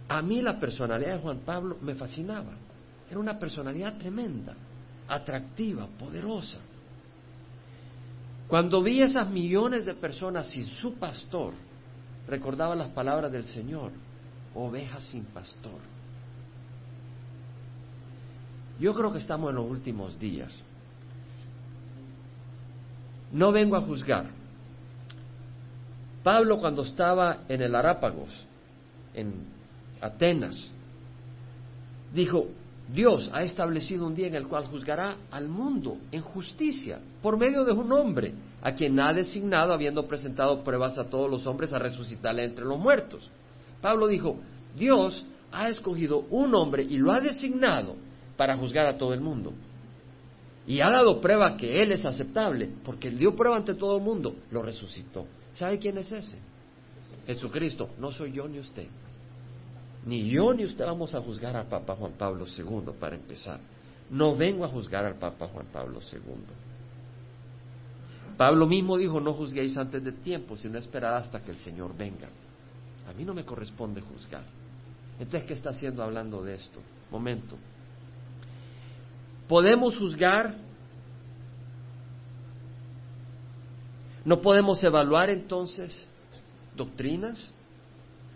A 0.08 0.22
mí 0.22 0.42
la 0.42 0.58
personalidad 0.58 1.16
de 1.16 1.22
Juan 1.22 1.40
Pablo 1.40 1.78
me 1.82 1.94
fascinaba. 1.94 2.52
Era 3.10 3.18
una 3.18 3.38
personalidad 3.38 3.98
tremenda, 3.98 4.54
atractiva, 5.08 5.86
poderosa. 5.98 6.58
Cuando 8.48 8.82
vi 8.82 9.00
esas 9.00 9.30
millones 9.30 9.86
de 9.86 9.94
personas 9.94 10.48
sin 10.50 10.64
su 10.64 10.94
pastor, 10.94 11.54
recordaba 12.26 12.74
las 12.74 12.88
palabras 12.88 13.32
del 13.32 13.44
Señor, 13.44 13.92
ovejas 14.54 15.04
sin 15.04 15.24
pastor. 15.24 15.80
Yo 18.78 18.94
creo 18.94 19.12
que 19.12 19.18
estamos 19.18 19.50
en 19.50 19.56
los 19.56 19.70
últimos 19.70 20.18
días. 20.18 20.52
No 23.30 23.52
vengo 23.52 23.76
a 23.76 23.80
juzgar, 23.80 24.26
Pablo 26.22 26.58
cuando 26.58 26.82
estaba 26.82 27.40
en 27.48 27.62
el 27.62 27.74
Arápagos, 27.74 28.30
en 29.14 29.32
Atenas, 30.00 30.70
dijo, 32.14 32.48
Dios 32.92 33.30
ha 33.32 33.42
establecido 33.42 34.06
un 34.06 34.14
día 34.14 34.26
en 34.26 34.34
el 34.34 34.46
cual 34.46 34.66
juzgará 34.66 35.16
al 35.30 35.48
mundo 35.48 35.96
en 36.10 36.20
justicia 36.20 37.00
por 37.22 37.36
medio 37.38 37.64
de 37.64 37.72
un 37.72 37.90
hombre 37.92 38.34
a 38.62 38.72
quien 38.72 38.98
ha 39.00 39.12
designado, 39.12 39.72
habiendo 39.72 40.06
presentado 40.06 40.62
pruebas 40.62 40.98
a 40.98 41.08
todos 41.08 41.30
los 41.30 41.46
hombres, 41.46 41.72
a 41.72 41.78
resucitarle 41.78 42.44
entre 42.44 42.64
los 42.64 42.78
muertos. 42.78 43.28
Pablo 43.80 44.06
dijo, 44.06 44.36
Dios 44.76 45.24
ha 45.50 45.68
escogido 45.68 46.26
un 46.30 46.54
hombre 46.54 46.84
y 46.84 46.98
lo 46.98 47.10
ha 47.10 47.20
designado 47.20 47.96
para 48.36 48.56
juzgar 48.56 48.86
a 48.86 48.96
todo 48.96 49.14
el 49.14 49.20
mundo. 49.20 49.52
Y 50.66 50.80
ha 50.80 50.90
dado 50.90 51.20
prueba 51.20 51.56
que 51.56 51.82
Él 51.82 51.90
es 51.90 52.04
aceptable, 52.04 52.70
porque 52.84 53.08
Él 53.08 53.18
dio 53.18 53.34
prueba 53.34 53.56
ante 53.56 53.74
todo 53.74 53.96
el 53.96 54.02
mundo, 54.02 54.36
lo 54.50 54.62
resucitó. 54.62 55.26
¿Sabe 55.54 55.78
quién 55.78 55.98
es 55.98 56.10
ese? 56.12 56.38
Jesucristo. 57.26 57.90
No 57.98 58.10
soy 58.10 58.32
yo 58.32 58.48
ni 58.48 58.58
usted. 58.58 58.88
Ni 60.04 60.28
yo 60.28 60.52
ni 60.52 60.64
usted 60.64 60.84
vamos 60.84 61.14
a 61.14 61.20
juzgar 61.20 61.56
al 61.56 61.66
Papa 61.66 61.94
Juan 61.94 62.12
Pablo 62.18 62.46
II 62.46 62.92
para 62.98 63.14
empezar. 63.14 63.60
No 64.10 64.34
vengo 64.34 64.64
a 64.64 64.68
juzgar 64.68 65.04
al 65.04 65.14
Papa 65.14 65.48
Juan 65.48 65.66
Pablo 65.72 66.00
II. 66.00 66.20
Pablo 68.36 68.66
mismo 68.66 68.96
dijo, 68.96 69.20
no 69.20 69.32
juzguéis 69.34 69.76
antes 69.76 70.02
de 70.02 70.12
tiempo, 70.12 70.56
sino 70.56 70.78
esperad 70.78 71.16
hasta 71.16 71.40
que 71.40 71.50
el 71.50 71.58
Señor 71.58 71.96
venga. 71.96 72.28
A 73.08 73.12
mí 73.12 73.24
no 73.24 73.34
me 73.34 73.44
corresponde 73.44 74.00
juzgar. 74.00 74.44
Entonces, 75.20 75.46
¿qué 75.46 75.54
está 75.54 75.70
haciendo 75.70 76.02
hablando 76.02 76.42
de 76.42 76.54
esto? 76.54 76.80
Momento. 77.10 77.56
¿Podemos 79.46 79.96
juzgar 79.98 80.56
¿No 84.24 84.40
podemos 84.40 84.82
evaluar 84.84 85.30
entonces 85.30 86.06
doctrinas? 86.76 87.50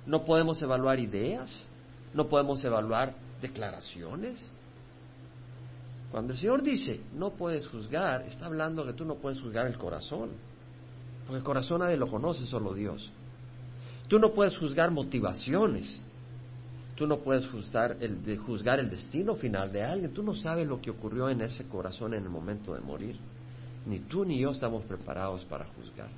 ¿No 0.07 0.25
podemos 0.25 0.61
evaluar 0.63 0.99
ideas? 0.99 1.65
¿No 2.15 2.29
podemos 2.29 2.65
evaluar 2.65 3.15
declaraciones? 3.41 4.51
Cuando 6.11 6.33
el 6.33 6.39
Señor 6.39 6.63
dice, 6.63 7.01
no 7.15 7.31
puedes 7.31 7.67
juzgar, 7.67 8.23
está 8.23 8.47
hablando 8.47 8.85
que 8.85 8.93
tú 8.93 9.05
no 9.05 9.17
puedes 9.17 9.41
juzgar 9.41 9.67
el 9.67 9.77
corazón. 9.77 10.31
Porque 11.27 11.39
el 11.39 11.45
corazón 11.45 11.81
nadie 11.81 11.97
lo 11.97 12.09
conoce, 12.09 12.47
solo 12.47 12.73
Dios. 12.73 13.11
Tú 14.09 14.19
no 14.19 14.33
puedes 14.33 14.57
juzgar 14.57 14.91
motivaciones. 14.91 16.01
Tú 16.95 17.07
no 17.07 17.19
puedes 17.19 17.47
juzgar 17.49 17.97
el, 18.01 18.39
juzgar 18.39 18.81
el 18.81 18.89
destino 18.89 19.35
final 19.35 19.73
de 19.73 19.83
alguien. 19.83 20.15
Tú 20.15 20.23
no 20.23 20.35
sabes 20.35 20.67
lo 20.67 20.81
que 20.81 20.91
ocurrió 20.91 21.29
en 21.29 21.43
ese 21.43 21.69
corazón 21.69 22.15
en 22.15 22.23
el 22.23 22.31
momento 22.31 22.75
de 22.75 22.81
morir. 22.81 23.19
Ni 23.87 24.01
tú 24.01 24.25
ni 24.25 24.39
yo 24.39 24.51
estamos 24.51 24.85
preparados 24.85 25.45
para 25.45 25.65
juzgar. 25.67 26.09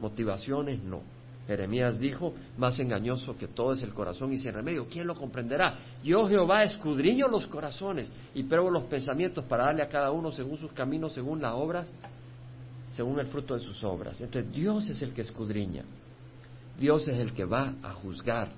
Motivaciones 0.00 0.82
no. 0.82 1.02
Jeremías 1.46 1.98
dijo, 1.98 2.32
más 2.56 2.78
engañoso 2.78 3.36
que 3.36 3.48
todo 3.48 3.72
es 3.72 3.82
el 3.82 3.92
corazón 3.92 4.32
y 4.32 4.38
sin 4.38 4.52
remedio. 4.52 4.86
¿Quién 4.88 5.06
lo 5.06 5.14
comprenderá? 5.14 5.76
Yo 6.02 6.28
Jehová 6.28 6.62
escudriño 6.62 7.28
los 7.28 7.46
corazones 7.46 8.10
y 8.34 8.44
pruebo 8.44 8.70
los 8.70 8.84
pensamientos 8.84 9.44
para 9.44 9.64
darle 9.64 9.82
a 9.82 9.88
cada 9.88 10.12
uno 10.12 10.30
según 10.30 10.56
sus 10.56 10.72
caminos, 10.72 11.12
según 11.12 11.42
las 11.42 11.54
obras, 11.54 11.92
según 12.92 13.18
el 13.18 13.26
fruto 13.26 13.54
de 13.54 13.60
sus 13.60 13.82
obras. 13.82 14.20
Entonces 14.20 14.52
Dios 14.52 14.88
es 14.88 15.02
el 15.02 15.12
que 15.12 15.22
escudriña. 15.22 15.82
Dios 16.78 17.06
es 17.08 17.18
el 17.18 17.32
que 17.32 17.44
va 17.44 17.74
a 17.82 17.92
juzgar. 17.92 18.48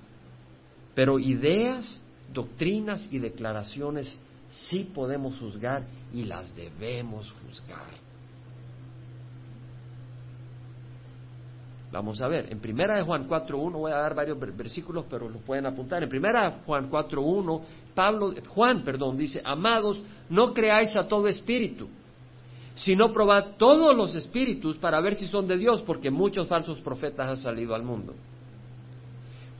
Pero 0.94 1.18
ideas, 1.18 1.98
doctrinas 2.32 3.08
y 3.10 3.18
declaraciones 3.18 4.18
sí 4.54 4.90
podemos 4.94 5.38
juzgar 5.38 5.82
y 6.12 6.24
las 6.24 6.54
debemos 6.54 7.32
juzgar. 7.32 8.04
Vamos 11.90 12.20
a 12.20 12.26
ver, 12.26 12.50
en 12.50 12.58
primera 12.58 12.96
de 12.96 13.02
Juan 13.02 13.28
4.1, 13.28 13.72
voy 13.72 13.92
a 13.92 13.98
dar 13.98 14.16
varios 14.16 14.36
versículos, 14.56 15.04
pero 15.08 15.28
lo 15.28 15.38
pueden 15.38 15.66
apuntar. 15.66 16.02
En 16.02 16.08
primera 16.08 16.50
de 16.50 16.56
Juan 16.66 16.90
4.1, 16.90 17.62
Pablo, 17.94 18.34
Juan, 18.48 18.82
perdón, 18.82 19.16
dice, 19.16 19.40
amados, 19.44 20.02
no 20.28 20.52
creáis 20.52 20.96
a 20.96 21.06
todo 21.06 21.28
espíritu, 21.28 21.88
sino 22.74 23.12
probad 23.12 23.56
todos 23.58 23.96
los 23.96 24.16
espíritus 24.16 24.76
para 24.76 25.00
ver 25.00 25.14
si 25.14 25.28
son 25.28 25.46
de 25.46 25.56
Dios, 25.56 25.82
porque 25.82 26.10
muchos 26.10 26.48
falsos 26.48 26.80
profetas 26.80 27.30
han 27.30 27.36
salido 27.36 27.76
al 27.76 27.84
mundo. 27.84 28.12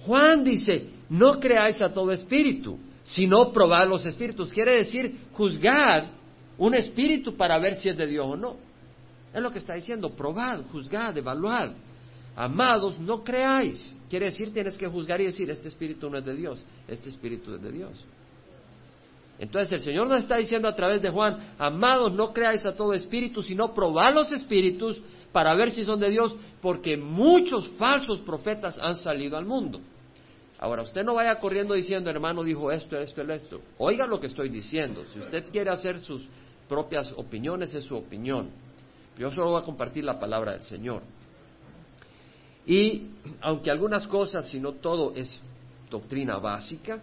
Juan 0.00 0.42
dice, 0.42 0.90
no 1.08 1.38
creáis 1.38 1.80
a 1.82 1.92
todo 1.92 2.10
espíritu, 2.10 2.78
sino 3.04 3.52
probar 3.52 3.86
los 3.86 4.04
espíritus. 4.06 4.52
Quiere 4.52 4.72
decir 4.72 5.16
juzgar 5.32 6.10
un 6.58 6.74
espíritu 6.74 7.36
para 7.36 7.58
ver 7.58 7.76
si 7.76 7.88
es 7.88 7.96
de 7.96 8.06
Dios 8.06 8.26
o 8.26 8.36
no. 8.36 8.56
Es 9.32 9.42
lo 9.42 9.52
que 9.52 9.58
está 9.58 9.74
diciendo, 9.74 10.10
probad, 10.10 10.62
juzgad, 10.72 11.16
evaluad. 11.16 11.70
Amados, 12.36 12.98
no 12.98 13.22
creáis. 13.22 13.96
Quiere 14.08 14.26
decir, 14.26 14.52
tienes 14.52 14.76
que 14.76 14.88
juzgar 14.88 15.20
y 15.20 15.26
decir, 15.26 15.48
este 15.50 15.68
espíritu 15.68 16.10
no 16.10 16.18
es 16.18 16.24
de 16.24 16.34
Dios, 16.34 16.64
este 16.88 17.10
espíritu 17.10 17.54
es 17.54 17.62
de 17.62 17.70
Dios. 17.70 18.04
Entonces 19.38 19.72
el 19.72 19.80
Señor 19.80 20.08
nos 20.08 20.20
está 20.20 20.36
diciendo 20.36 20.68
a 20.68 20.76
través 20.76 21.02
de 21.02 21.10
Juan, 21.10 21.54
amados, 21.58 22.12
no 22.12 22.32
creáis 22.32 22.64
a 22.64 22.76
todo 22.76 22.94
espíritu, 22.94 23.42
sino 23.42 23.74
probad 23.74 24.14
los 24.14 24.30
espíritus 24.32 25.00
para 25.32 25.54
ver 25.54 25.72
si 25.72 25.84
son 25.84 25.98
de 25.98 26.10
Dios, 26.10 26.34
porque 26.60 26.96
muchos 26.96 27.68
falsos 27.70 28.20
profetas 28.20 28.78
han 28.80 28.96
salido 28.96 29.36
al 29.36 29.44
mundo. 29.44 29.80
Ahora, 30.58 30.82
usted 30.82 31.02
no 31.04 31.14
vaya 31.14 31.38
corriendo 31.40 31.74
diciendo, 31.74 32.10
hermano 32.10 32.42
dijo 32.42 32.70
esto, 32.70 32.98
esto, 32.98 33.22
esto. 33.22 33.60
Oiga 33.78 34.06
lo 34.06 34.20
que 34.20 34.28
estoy 34.28 34.48
diciendo. 34.48 35.04
Si 35.12 35.18
usted 35.18 35.50
quiere 35.50 35.70
hacer 35.70 35.98
sus 35.98 36.26
propias 36.68 37.12
opiniones, 37.16 37.74
es 37.74 37.84
su 37.84 37.96
opinión. 37.96 38.50
Yo 39.18 39.30
solo 39.30 39.50
voy 39.50 39.62
a 39.62 39.64
compartir 39.64 40.04
la 40.04 40.18
palabra 40.18 40.52
del 40.52 40.62
Señor. 40.62 41.02
Y 42.66 43.08
aunque 43.40 43.70
algunas 43.70 44.06
cosas, 44.06 44.48
si 44.48 44.58
no 44.58 44.72
todo, 44.74 45.12
es 45.14 45.40
doctrina 45.90 46.38
básica, 46.38 47.00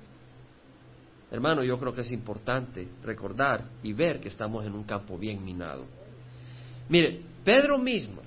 hermano, 1.29 1.63
yo 1.63 1.77
creo 1.77 1.93
que 1.93 2.01
es 2.01 2.11
importante 2.11 2.87
recordar 3.03 3.63
y 3.83 3.93
ver 3.93 4.19
que 4.19 4.29
estamos 4.29 4.65
en 4.65 4.73
un 4.73 4.83
campo 4.83 5.17
bien 5.17 5.43
minado. 5.43 5.85
Mire, 6.89 7.21
Pedro 7.43 7.77
mismo, 7.77 8.21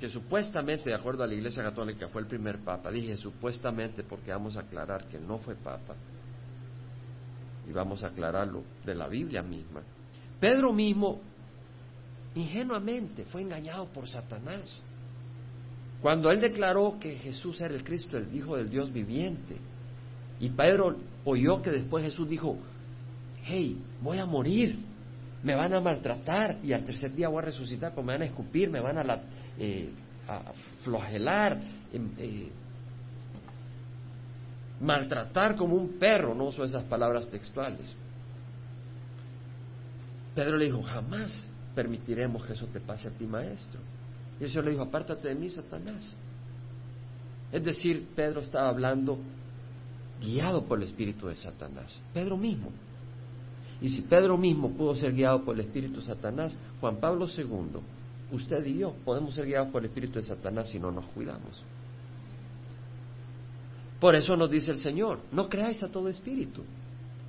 que 0.00 0.08
supuestamente, 0.08 0.88
de 0.88 0.96
acuerdo 0.96 1.22
a 1.22 1.26
la 1.26 1.34
Iglesia 1.34 1.62
Católica, 1.62 2.08
fue 2.08 2.22
el 2.22 2.26
primer 2.26 2.60
papa, 2.60 2.90
dije 2.90 3.18
supuestamente 3.18 4.02
porque 4.02 4.32
vamos 4.32 4.56
a 4.56 4.60
aclarar 4.60 5.04
que 5.04 5.20
no 5.20 5.36
fue 5.36 5.54
papa, 5.54 5.94
y 7.68 7.72
vamos 7.72 8.02
a 8.02 8.08
aclararlo 8.08 8.64
de 8.84 8.94
la 8.94 9.06
Biblia 9.06 9.42
misma. 9.42 9.82
Pedro 10.40 10.72
mismo, 10.72 11.20
ingenuamente, 12.34 13.26
fue 13.26 13.42
engañado 13.42 13.86
por 13.88 14.08
Satanás. 14.08 14.82
Cuando 16.00 16.30
él 16.30 16.40
declaró 16.40 16.96
que 16.98 17.16
Jesús 17.16 17.60
era 17.60 17.74
el 17.74 17.84
Cristo, 17.84 18.16
el 18.16 18.34
Hijo 18.34 18.56
del 18.56 18.70
Dios 18.70 18.90
viviente, 18.90 19.58
y 20.40 20.48
Pedro 20.48 20.96
oyó 21.26 21.60
que 21.60 21.70
después 21.70 22.02
Jesús 22.02 22.26
dijo, 22.26 22.56
hey, 23.44 23.78
voy 24.00 24.16
a 24.16 24.24
morir, 24.24 24.78
me 25.42 25.54
van 25.54 25.72
a 25.72 25.80
maltratar 25.80 26.58
y 26.62 26.72
al 26.72 26.84
tercer 26.84 27.14
día 27.14 27.28
voy 27.28 27.38
a 27.38 27.46
resucitar, 27.46 27.94
pues 27.94 28.06
me 28.06 28.12
van 28.12 28.22
a 28.22 28.26
escupir, 28.26 28.70
me 28.70 28.80
van 28.80 28.98
a, 28.98 29.20
eh, 29.58 29.90
flagelar, 30.84 31.58
em, 31.92 32.10
eh, 32.18 32.50
maltratar 34.80 35.56
como 35.56 35.76
un 35.76 35.98
perro, 35.98 36.34
no 36.34 36.44
uso 36.44 36.64
esas 36.64 36.84
palabras 36.84 37.28
textuales. 37.28 37.94
Pedro 40.34 40.56
le 40.56 40.66
dijo, 40.66 40.82
jamás 40.82 41.46
permitiremos 41.74 42.46
que 42.46 42.52
eso 42.52 42.66
te 42.66 42.80
pase 42.80 43.08
a 43.08 43.10
ti, 43.10 43.26
maestro. 43.26 43.80
Y 44.38 44.44
el 44.44 44.50
Señor 44.50 44.64
le 44.66 44.70
dijo, 44.72 44.82
apártate 44.82 45.28
de 45.28 45.34
mí, 45.34 45.48
Satanás. 45.50 46.14
Es 47.52 47.64
decir, 47.64 48.08
Pedro 48.14 48.40
estaba 48.40 48.68
hablando 48.68 49.18
guiado 50.20 50.64
por 50.66 50.78
el 50.78 50.84
espíritu 50.84 51.26
de 51.26 51.34
Satanás. 51.34 52.00
Pedro 52.14 52.36
mismo. 52.36 52.70
Y 53.80 53.88
si 53.88 54.02
Pedro 54.02 54.36
mismo 54.36 54.70
pudo 54.70 54.94
ser 54.94 55.14
guiado 55.14 55.42
por 55.42 55.54
el 55.54 55.62
espíritu 55.62 56.00
de 56.00 56.06
Satanás, 56.06 56.56
Juan 56.80 56.96
Pablo 56.96 57.26
II, 57.26 57.80
usted 58.32 58.64
y 58.66 58.78
yo 58.78 58.94
podemos 59.04 59.34
ser 59.34 59.46
guiados 59.46 59.68
por 59.70 59.82
el 59.82 59.88
espíritu 59.88 60.18
de 60.18 60.26
Satanás 60.26 60.68
si 60.68 60.78
no 60.78 60.90
nos 60.90 61.06
cuidamos. 61.06 61.64
Por 63.98 64.14
eso 64.14 64.36
nos 64.36 64.50
dice 64.50 64.70
el 64.70 64.78
Señor, 64.78 65.20
no 65.32 65.48
creáis 65.48 65.82
a 65.82 65.90
todo 65.90 66.08
espíritu, 66.08 66.62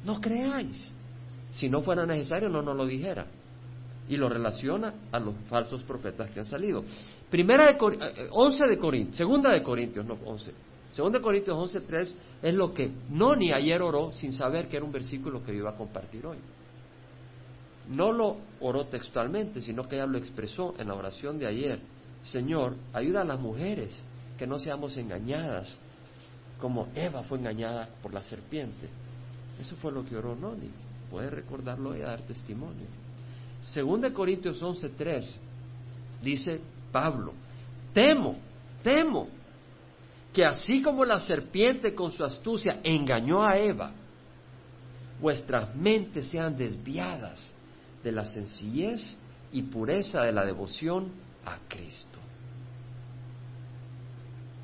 no 0.06 0.20
creáis. 0.20 0.94
Si 1.52 1.70
no 1.70 1.82
fuera 1.82 2.06
necesario, 2.06 2.50
no 2.50 2.62
nos 2.62 2.76
lo 2.76 2.86
dijera. 2.86 3.26
Y 4.08 4.18
lo 4.18 4.30
relaciona 4.30 4.94
a 5.12 5.20
los 5.20 5.36
falsos 5.50 5.84
profetas 5.84 6.32
que 6.32 6.40
han 6.40 6.46
salido. 6.46 6.84
Primera 7.30 7.72
de 7.72 7.78
11 8.30 8.64
eh, 8.64 8.68
de 8.68 9.14
segunda 9.14 9.52
de 9.52 9.62
Corintios, 9.62 10.06
no 10.06 10.18
11. 10.26 10.54
Segunda 10.92 11.20
de 11.20 11.24
Corintios 11.24 11.58
11.3 11.58 12.14
es 12.42 12.54
lo 12.54 12.74
que 12.74 12.92
no 13.10 13.36
ni 13.36 13.54
ayer 13.54 13.82
oró 13.82 14.12
sin 14.12 14.34
saber 14.34 14.68
que 14.68 14.78
era 14.78 14.86
un 14.86 14.92
versículo 14.92 15.44
que 15.44 15.54
iba 15.54 15.70
a 15.70 15.76
compartir 15.76 16.26
hoy. 16.26 16.38
No 17.90 18.12
lo 18.12 18.38
oró 18.60 18.86
textualmente, 18.86 19.62
sino 19.62 19.84
que 19.84 19.96
ella 19.96 20.06
lo 20.06 20.18
expresó 20.18 20.76
en 20.78 20.88
la 20.88 20.96
oración 20.96 21.40
de 21.40 21.48
ayer. 21.48 21.80
Señor, 22.24 22.76
ayuda 22.94 23.22
a 23.22 23.26
las 23.26 23.40
mujeres 23.40 23.98
que 24.38 24.46
no 24.46 24.60
seamos 24.60 24.98
engañadas, 24.98 25.76
como 26.60 26.88
Eva 26.94 27.24
fue 27.24 27.40
engañada 27.40 27.90
por 28.02 28.14
la 28.14 28.22
serpiente. 28.22 28.90
Eso 29.60 29.76
fue 29.78 29.92
lo 29.92 30.06
que 30.06 30.18
oró 30.18 30.36
Noni. 30.36 30.70
Puede 31.10 31.30
recordarlo 31.30 31.96
y 31.96 32.00
dar 32.00 32.24
testimonio. 32.24 32.88
Segunda 33.62 34.10
de 34.10 34.14
Corintios 34.14 34.62
11.3 34.62 35.36
dice 36.22 36.60
Pablo, 36.92 37.34
temo, 37.94 38.36
temo 38.84 39.28
que 40.34 40.46
así 40.46 40.82
como 40.82 41.04
la 41.04 41.20
serpiente 41.20 41.94
con 41.94 42.12
su 42.12 42.24
astucia 42.24 42.80
engañó 42.84 43.44
a 43.44 43.58
Eva, 43.58 43.92
vuestras 45.20 45.76
mentes 45.76 46.28
sean 46.28 46.58
desviadas 46.58 47.54
de 48.04 48.12
la 48.12 48.26
sencillez 48.26 49.18
y 49.52 49.64
pureza 49.64 50.22
de 50.24 50.32
la 50.32 50.46
devoción 50.46 51.12
a 51.46 51.58
Cristo. 51.68 52.20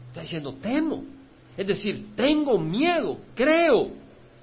Está 0.07 0.21
diciendo, 0.21 0.55
temo. 0.61 1.03
Es 1.55 1.67
decir, 1.67 2.15
tengo 2.15 2.57
miedo, 2.57 3.19
creo 3.35 3.91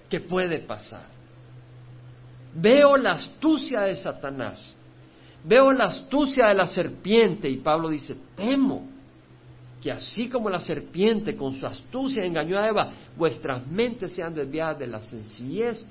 que 0.09 0.21
puede 0.21 0.59
pasar. 0.59 1.07
Veo 2.55 2.97
la 2.97 3.13
astucia 3.13 3.83
de 3.83 3.97
Satanás, 3.97 4.75
veo 5.43 5.73
la 5.73 5.87
astucia 5.87 6.47
de 6.49 6.55
la 6.55 6.67
serpiente 6.67 7.49
y 7.49 7.57
Pablo 7.59 7.89
dice, 7.89 8.17
temo 8.37 8.93
que 9.85 9.92
así 9.92 10.31
como 10.31 10.49
la 10.49 10.62
serpiente 10.62 11.37
con 11.37 11.53
su 11.53 11.66
astucia 11.66 12.25
engañó 12.25 12.59
a 12.59 12.66
Eva, 12.66 12.92
vuestras 13.18 13.66
mentes 13.66 14.14
sean 14.14 14.35
desviadas 14.35 14.79
de 14.79 14.87
la 14.87 15.03
sencillez 15.03 15.85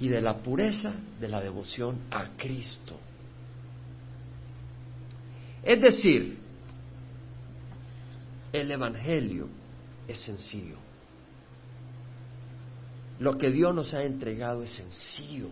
y 0.00 0.08
de 0.08 0.22
la 0.22 0.38
pureza 0.38 0.94
de 1.20 1.28
la 1.28 1.42
devoción 1.42 1.98
a 2.10 2.30
Cristo. 2.34 2.98
Es 5.62 5.82
decir, 5.82 6.38
el 8.54 8.70
Evangelio 8.70 9.50
es 10.08 10.18
sencillo. 10.20 10.76
Lo 13.18 13.36
que 13.36 13.50
Dios 13.50 13.74
nos 13.74 13.92
ha 13.92 14.02
entregado 14.02 14.62
es 14.62 14.70
sencillo. 14.70 15.48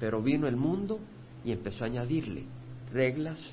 Pero 0.00 0.22
vino 0.22 0.48
el 0.48 0.56
mundo 0.56 1.00
y 1.44 1.52
empezó 1.52 1.84
a 1.84 1.88
añadirle 1.88 2.44
reglas, 2.90 3.50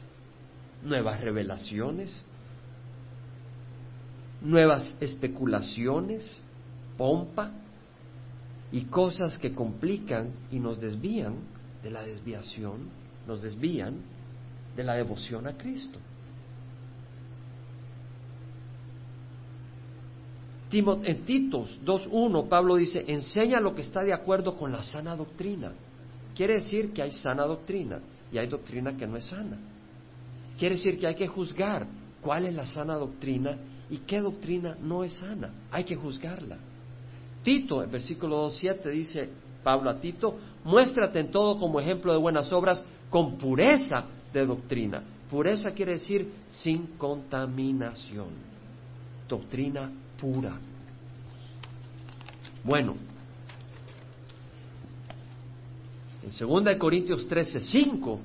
nuevas 0.84 1.22
revelaciones, 1.22 2.24
nuevas 4.42 4.98
especulaciones, 5.00 6.30
pompa 6.98 7.52
y 8.72 8.86
cosas 8.86 9.38
que 9.38 9.54
complican 9.54 10.32
y 10.52 10.60
nos 10.60 10.80
desvían 10.80 11.36
de 11.82 11.92
la 11.92 12.04
desviación, 12.04 12.90
nos 13.28 13.42
desvían 13.42 13.96
de 14.76 14.84
la 14.84 14.96
devoción 14.96 15.48
a 15.48 15.58
Cristo. 15.58 16.00
En 20.74 21.26
Titos 21.26 21.80
2.1 21.86 22.50
Pablo 22.50 22.78
dice, 22.78 23.06
enseña 23.08 23.60
lo 23.60 23.76
que 23.76 23.84
está 23.84 24.02
de 24.02 24.12
acuerdo 24.12 24.58
con 24.58 24.72
la 24.72 24.82
sana 24.82 25.16
doctrina. 25.16 25.72
Quiere 26.36 26.56
decir 26.56 26.92
que 26.94 27.04
hay 27.04 27.12
sana 27.12 27.44
doctrina 27.44 28.00
y 28.32 28.40
hay 28.40 28.48
doctrina 28.48 28.98
que 28.98 29.06
no 29.06 29.18
es 29.18 29.26
sana. 29.26 29.58
Quiere 30.58 30.76
decir 30.76 31.00
que 31.00 31.08
hay 31.08 31.16
que 31.16 31.28
juzgar 31.28 31.86
cuál 32.22 32.46
es 32.46 32.54
la 32.54 32.66
sana 32.66 32.96
doctrina 32.96 33.58
y 33.90 33.98
qué 34.00 34.22
doctrina 34.22 34.78
no 34.82 35.04
es 35.04 35.14
sana. 35.14 35.52
Hay 35.72 35.84
que 35.84 35.96
juzgarla. 35.96 36.58
Tito, 37.44 37.84
en 37.84 37.92
versículo 37.92 38.50
2.7 38.50 38.90
dice 38.92 39.30
Pablo 39.64 39.90
a 39.90 40.00
Tito, 40.00 40.38
muéstrate 40.64 41.20
en 41.20 41.32
todo 41.32 41.58
como 41.58 41.80
ejemplo 41.80 42.12
de 42.12 42.20
buenas 42.20 42.52
obras 42.52 42.84
con 43.10 43.38
pureza 43.38 44.06
de 44.32 44.46
doctrina. 44.46 45.04
Pureza 45.30 45.72
quiere 45.72 45.94
decir 45.94 46.32
sin 46.48 46.98
contaminación. 46.98 48.30
Doctrina 49.28 49.92
pura. 50.20 50.60
Bueno, 52.64 52.96
en 56.24 56.64
2 56.64 56.78
Corintios 56.78 57.28
13.5 57.28 58.20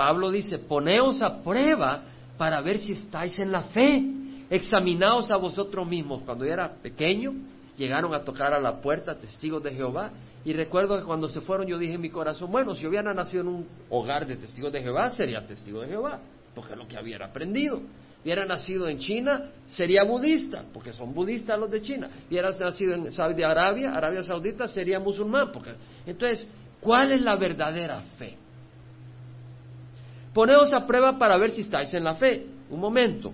Pablo 0.00 0.30
dice, 0.30 0.58
poneos 0.58 1.20
a 1.20 1.42
prueba 1.42 2.04
para 2.38 2.62
ver 2.62 2.78
si 2.78 2.92
estáis 2.92 3.38
en 3.38 3.52
la 3.52 3.64
fe. 3.64 4.02
Examinaos 4.48 5.30
a 5.30 5.36
vosotros 5.36 5.86
mismos. 5.86 6.22
Cuando 6.22 6.46
yo 6.46 6.54
era 6.54 6.72
pequeño, 6.72 7.34
llegaron 7.76 8.14
a 8.14 8.24
tocar 8.24 8.54
a 8.54 8.58
la 8.58 8.80
puerta 8.80 9.18
testigos 9.18 9.62
de 9.62 9.74
Jehová. 9.74 10.10
Y 10.42 10.54
recuerdo 10.54 10.98
que 10.98 11.04
cuando 11.04 11.28
se 11.28 11.42
fueron 11.42 11.66
yo 11.66 11.76
dije 11.76 11.96
en 11.96 12.00
mi 12.00 12.08
corazón, 12.08 12.50
bueno, 12.50 12.74
si 12.74 12.84
yo 12.84 12.88
hubiera 12.88 13.12
nacido 13.12 13.42
en 13.42 13.48
un 13.48 13.68
hogar 13.90 14.26
de 14.26 14.36
testigos 14.36 14.72
de 14.72 14.80
Jehová, 14.80 15.10
sería 15.10 15.44
testigo 15.44 15.82
de 15.82 15.88
Jehová, 15.88 16.18
porque 16.54 16.72
es 16.72 16.78
lo 16.78 16.88
que 16.88 16.96
había 16.96 17.18
aprendido. 17.22 17.82
Hubiera 18.24 18.46
nacido 18.46 18.88
en 18.88 19.00
China, 19.00 19.50
sería 19.66 20.04
budista, 20.04 20.64
porque 20.72 20.94
son 20.94 21.12
budistas 21.12 21.60
los 21.60 21.70
de 21.70 21.82
China. 21.82 22.08
Hubiera 22.26 22.48
nacido 22.58 22.94
en 22.94 23.12
Saudi 23.12 23.42
Arabia, 23.42 23.92
Arabia 23.92 24.22
Saudita, 24.22 24.66
sería 24.66 24.98
musulmán. 24.98 25.52
Porque... 25.52 25.74
Entonces, 26.06 26.48
¿cuál 26.80 27.12
es 27.12 27.20
la 27.20 27.36
verdadera 27.36 28.00
fe? 28.16 28.38
Poneos 30.32 30.72
a 30.72 30.86
prueba 30.86 31.18
para 31.18 31.36
ver 31.36 31.50
si 31.50 31.62
estáis 31.62 31.92
en 31.94 32.04
la 32.04 32.14
fe. 32.14 32.46
Un 32.70 32.80
momento. 32.80 33.32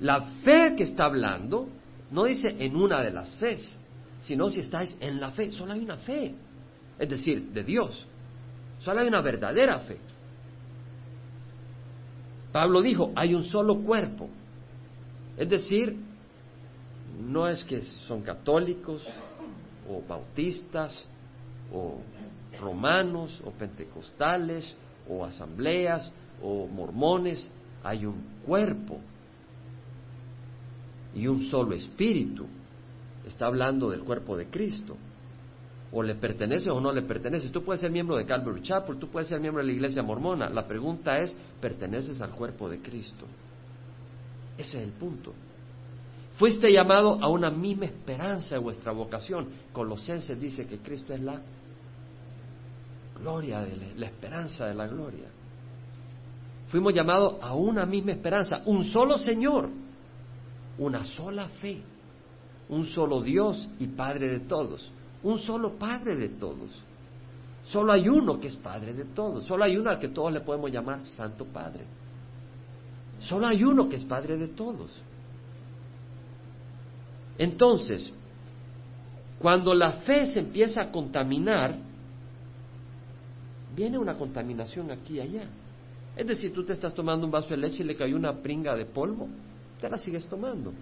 La 0.00 0.22
fe 0.44 0.74
que 0.76 0.84
está 0.84 1.06
hablando 1.06 1.68
no 2.10 2.24
dice 2.24 2.54
en 2.58 2.76
una 2.76 3.02
de 3.02 3.10
las 3.10 3.34
fes. 3.36 3.76
sino 4.20 4.48
si 4.48 4.60
estáis 4.60 4.96
en 5.00 5.20
la 5.20 5.30
fe. 5.30 5.50
Solo 5.50 5.72
hay 5.72 5.80
una 5.80 5.98
fe, 5.98 6.34
es 6.98 7.08
decir, 7.08 7.52
de 7.52 7.62
Dios. 7.62 8.06
Solo 8.80 9.00
hay 9.00 9.08
una 9.08 9.20
verdadera 9.20 9.78
fe. 9.80 9.98
Pablo 12.52 12.80
dijo, 12.80 13.12
hay 13.14 13.34
un 13.34 13.44
solo 13.44 13.82
cuerpo. 13.82 14.28
Es 15.36 15.48
decir, 15.48 15.96
no 17.20 17.46
es 17.46 17.62
que 17.64 17.82
son 17.82 18.22
católicos 18.22 19.06
o 19.88 20.02
bautistas 20.06 21.06
o 21.72 21.98
romanos 22.58 23.40
o 23.44 23.50
pentecostales 23.50 24.74
o 25.08 25.24
asambleas 25.24 26.10
o 26.42 26.66
mormones, 26.66 27.48
hay 27.82 28.04
un 28.06 28.20
cuerpo 28.44 28.98
y 31.14 31.26
un 31.26 31.42
solo 31.44 31.74
espíritu. 31.74 32.46
Está 33.26 33.46
hablando 33.46 33.90
del 33.90 34.00
cuerpo 34.00 34.36
de 34.36 34.46
Cristo. 34.46 34.96
O 35.92 36.02
le 36.02 36.16
pertenece 36.16 36.70
o 36.70 36.80
no 36.80 36.92
le 36.92 37.02
pertenece. 37.02 37.48
Tú 37.48 37.64
puedes 37.64 37.80
ser 37.80 37.90
miembro 37.90 38.16
de 38.16 38.26
Calvary 38.26 38.60
Chapel, 38.62 38.98
tú 38.98 39.08
puedes 39.08 39.28
ser 39.28 39.40
miembro 39.40 39.62
de 39.62 39.68
la 39.68 39.72
iglesia 39.72 40.02
mormona. 40.02 40.50
La 40.50 40.66
pregunta 40.66 41.18
es, 41.18 41.34
¿perteneces 41.60 42.20
al 42.20 42.30
cuerpo 42.30 42.68
de 42.68 42.80
Cristo? 42.80 43.24
Ese 44.58 44.78
es 44.78 44.84
el 44.84 44.92
punto. 44.92 45.32
Fuiste 46.36 46.70
llamado 46.70 47.18
a 47.22 47.28
una 47.28 47.50
misma 47.50 47.86
esperanza 47.86 48.56
de 48.56 48.60
vuestra 48.60 48.92
vocación. 48.92 49.48
Colosenses 49.72 50.38
dice 50.38 50.66
que 50.66 50.78
Cristo 50.78 51.14
es 51.14 51.20
la 51.20 51.40
gloria, 53.18 53.60
de 53.60 53.94
la 53.96 54.06
esperanza 54.06 54.66
de 54.66 54.74
la 54.74 54.86
gloria. 54.86 55.28
Fuimos 56.68 56.92
llamados 56.92 57.36
a 57.40 57.54
una 57.54 57.86
misma 57.86 58.12
esperanza, 58.12 58.62
un 58.66 58.84
solo 58.84 59.18
Señor, 59.18 59.68
una 60.78 61.04
sola 61.04 61.48
fe, 61.48 61.80
un 62.68 62.84
solo 62.84 63.22
Dios 63.22 63.68
y 63.78 63.86
Padre 63.86 64.28
de 64.28 64.40
todos, 64.40 64.90
un 65.22 65.38
solo 65.38 65.78
Padre 65.78 66.16
de 66.16 66.30
todos. 66.30 66.82
Solo 67.64 67.92
hay 67.92 68.08
uno 68.08 68.38
que 68.38 68.48
es 68.48 68.56
Padre 68.56 68.92
de 68.92 69.04
todos, 69.04 69.44
solo 69.44 69.64
hay 69.64 69.76
uno 69.76 69.90
al 69.90 69.98
que 69.98 70.08
todos 70.08 70.32
le 70.32 70.40
podemos 70.40 70.70
llamar 70.70 71.02
Santo 71.02 71.44
Padre. 71.44 71.84
Solo 73.20 73.46
hay 73.46 73.64
uno 73.64 73.88
que 73.88 73.96
es 73.96 74.04
Padre 74.04 74.36
de 74.36 74.48
todos. 74.48 75.02
Entonces, 77.38 78.12
cuando 79.38 79.74
la 79.74 79.92
fe 79.92 80.26
se 80.26 80.40
empieza 80.40 80.82
a 80.82 80.90
contaminar, 80.90 81.85
viene 83.76 83.98
una 83.98 84.16
contaminación 84.16 84.90
aquí 84.90 85.16
y 85.16 85.20
allá. 85.20 85.44
Es 86.16 86.26
decir, 86.26 86.52
tú 86.52 86.64
te 86.64 86.72
estás 86.72 86.94
tomando 86.94 87.26
un 87.26 87.30
vaso 87.30 87.50
de 87.50 87.58
leche 87.58 87.82
y 87.82 87.86
le 87.86 87.94
cayó 87.94 88.16
una 88.16 88.40
pringa 88.40 88.74
de 88.74 88.86
polvo, 88.86 89.28
te 89.80 89.90
la 89.90 89.98
sigues 89.98 90.26
tomando. 90.26 90.72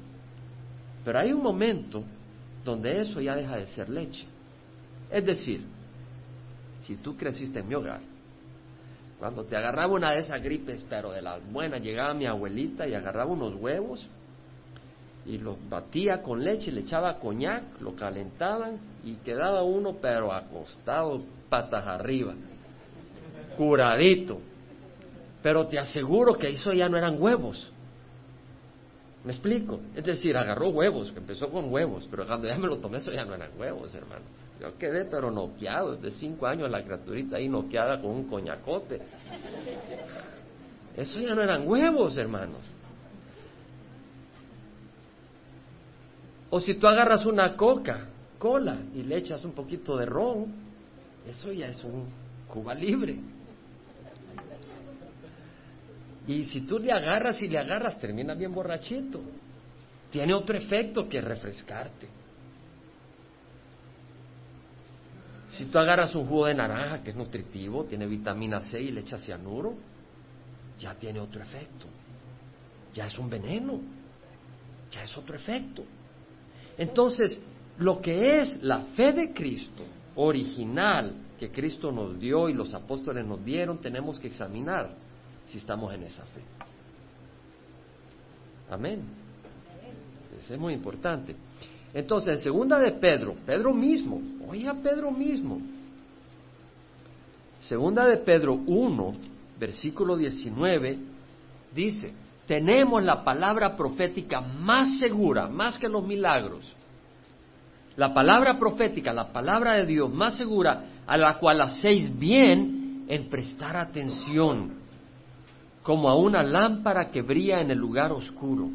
Pero 1.05 1.19
hay 1.19 1.33
un 1.33 1.43
momento 1.43 2.05
donde 2.65 3.01
eso 3.01 3.21
ya 3.21 3.35
deja 3.35 3.57
de 3.57 3.67
ser 3.67 3.89
leche. 3.89 4.27
Es 5.11 5.25
decir, 5.27 5.67
si 6.81 6.97
tú 6.97 7.17
creciste 7.17 7.59
en 7.59 7.69
mi 7.69 7.75
hogar, 7.75 8.01
cuando 9.19 9.45
te 9.45 9.57
agarraba 9.57 9.93
una 9.93 10.13
de 10.13 10.21
esas 10.21 10.41
gripes, 10.43 10.87
pero 10.89 11.11
de 11.11 11.21
las 11.21 11.41
buenas, 11.53 11.83
llegaba 11.83 12.15
mi 12.15 12.27
abuelita 12.27 12.87
y 12.87 12.95
agarraba 12.95 13.31
unos 13.31 13.55
huevos 13.55 14.09
y 15.27 15.39
los 15.39 15.57
batía 15.69 16.23
con 16.23 16.45
leche, 16.45 16.71
le 16.71 16.83
echaba 16.83 17.19
coñac, 17.19 17.81
lo 17.81 17.97
calentaban 17.97 18.79
y 19.03 19.17
quedaba 19.17 19.63
uno 19.63 19.97
pero 20.01 20.33
acostado 20.33 21.23
patas 21.49 21.87
arriba, 21.87 22.35
curadito. 23.57 24.41
Pero 25.43 25.67
te 25.67 25.79
aseguro 25.79 26.35
que 26.35 26.49
eso 26.49 26.73
ya 26.73 26.89
no 26.89 26.97
eran 26.97 27.21
huevos. 27.21 27.71
¿Me 29.25 29.33
explico? 29.33 29.81
Es 29.95 30.05
decir, 30.05 30.37
agarró 30.37 30.69
huevos, 30.69 31.11
que 31.13 31.19
empezó 31.19 31.49
con 31.49 31.73
huevos, 31.73 32.07
pero 32.11 32.27
cuando 32.27 32.47
ya 32.47 32.59
me 32.59 32.67
lo 32.67 32.79
tomé, 32.79 32.99
eso 32.99 33.11
ya 33.11 33.25
no 33.25 33.35
eran 33.35 33.51
huevos, 33.59 33.95
hermano. 33.95 34.25
Yo 34.61 34.77
quedé 34.79 35.07
pero 35.07 35.31
noqueado, 35.31 35.97
desde 35.97 36.19
cinco 36.19 36.47
años 36.47 36.71
la 36.71 36.83
criaturita 36.83 37.37
ahí 37.37 37.49
noqueada 37.49 38.01
con 38.01 38.11
un 38.11 38.25
coñacote. 38.25 39.01
Eso 40.97 41.21
ya 41.21 41.35
no 41.35 41.43
eran 41.43 41.67
huevos, 41.67 42.17
hermanos. 42.17 42.61
O 46.51 46.61
si 46.61 46.75
tú 46.75 46.87
agarras 46.87 47.27
una 47.27 47.57
coca, 47.57 48.07
cola, 48.39 48.79
y 48.95 49.03
le 49.03 49.17
echas 49.17 49.45
un 49.45 49.53
poquito 49.53 49.97
de 49.97 50.07
ron, 50.07 50.47
eso 51.27 51.51
ya 51.53 51.69
es 51.69 51.83
un 51.83 52.25
Cuba 52.47 52.75
libre. 52.75 53.19
Y 56.27 56.45
si 56.45 56.63
tú 56.63 56.79
le 56.79 56.91
agarras 56.91 57.41
y 57.43 57.49
le 57.49 57.59
agarras, 57.59 57.99
termina 57.99 58.35
bien 58.35 58.53
borrachito. 58.53 59.21
Tiene 60.11 60.33
otro 60.33 60.57
efecto 60.57 61.09
que 61.09 61.21
refrescarte. 61.21 62.09
Si 65.49 65.67
tú 65.67 65.79
agarras 65.79 66.15
un 66.15 66.27
jugo 66.27 66.47
de 66.47 66.55
naranja 66.55 67.03
que 67.03 67.11
es 67.11 67.17
nutritivo, 67.17 67.85
tiene 67.85 68.07
vitamina 68.07 68.61
C 68.61 68.81
y 68.81 68.91
le 68.91 69.01
echas 69.01 69.23
cianuro, 69.23 69.75
ya 70.79 70.95
tiene 70.95 71.21
otro 71.21 71.43
efecto. 71.43 71.87
Ya 72.95 73.07
es 73.07 73.19
un 73.19 73.29
veneno. 73.29 73.81
Ya 74.91 75.03
es 75.03 75.17
otro 75.17 75.37
efecto. 75.37 75.85
Entonces, 76.79 77.41
lo 77.79 78.01
que 78.01 78.41
es 78.41 78.63
la 78.63 78.81
fe 78.97 79.13
de 79.13 79.33
Cristo, 79.33 79.85
original, 80.17 81.15
que 81.39 81.51
Cristo 81.51 81.93
nos 81.93 82.19
dio 82.19 82.49
y 82.49 82.53
los 82.53 82.73
apóstoles 82.73 83.27
nos 83.27 83.45
dieron, 83.45 83.79
tenemos 83.79 84.19
que 84.19 84.29
examinar 84.29 85.04
si 85.47 85.59
estamos 85.59 85.93
en 85.95 86.03
esa 86.05 86.25
fe. 86.27 86.41
Amén. 88.71 89.03
Eso 90.39 90.55
es 90.55 90.61
muy 90.61 90.75
importante. 90.75 91.37
Entonces, 91.93 92.39
en 92.39 92.43
segunda 92.43 92.79
de 92.79 92.93
Pedro, 92.93 93.37
Pedro 93.47 93.73
mismo, 93.73 94.21
oiga 94.49 94.75
Pedro 94.75 95.11
mismo, 95.11 95.61
segunda 97.61 98.05
de 98.07 98.17
Pedro 98.19 98.55
1, 98.55 99.13
versículo 99.59 100.17
19, 100.17 100.99
dice, 101.73 102.13
tenemos 102.47 103.03
la 103.03 103.23
palabra 103.23 103.77
profética 103.77 104.41
más 104.41 104.99
segura, 104.99 105.49
más 105.49 105.79
que 105.79 105.89
los 105.89 106.05
milagros. 106.05 106.75
La 107.97 108.13
palabra 108.13 108.59
profética, 108.59 109.13
la 109.13 109.33
palabra 109.33 109.75
de 109.75 109.87
Dios 109.87 110.13
más 110.13 110.37
segura, 110.37 110.85
a 111.07 111.17
la 111.17 111.39
cual 111.39 111.61
hacéis 111.61 112.19
bien 112.19 113.05
en 113.07 113.29
prestar 113.29 113.77
atención 113.77 114.84
como 115.85 116.09
a 116.09 116.17
una 116.17 116.43
lámpara 116.43 117.11
que 117.11 117.21
brilla 117.21 117.61
en 117.61 117.71
el 117.71 117.79
lugar 117.79 118.11
oscuro. 118.11 118.71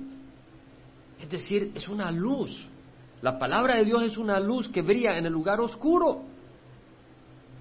Es 1.19 1.30
decir, 1.30 1.72
es 1.76 1.89
una 1.89 2.12
luz. 2.12 2.67
La 3.24 3.38
palabra 3.38 3.76
de 3.76 3.84
Dios 3.84 4.04
es 4.04 4.17
una 4.17 4.39
luz 4.39 4.69
que 4.69 4.84
brilla 4.84 5.17
en 5.17 5.26
el 5.26 5.34
lugar 5.34 5.60
oscuro. 5.60 6.22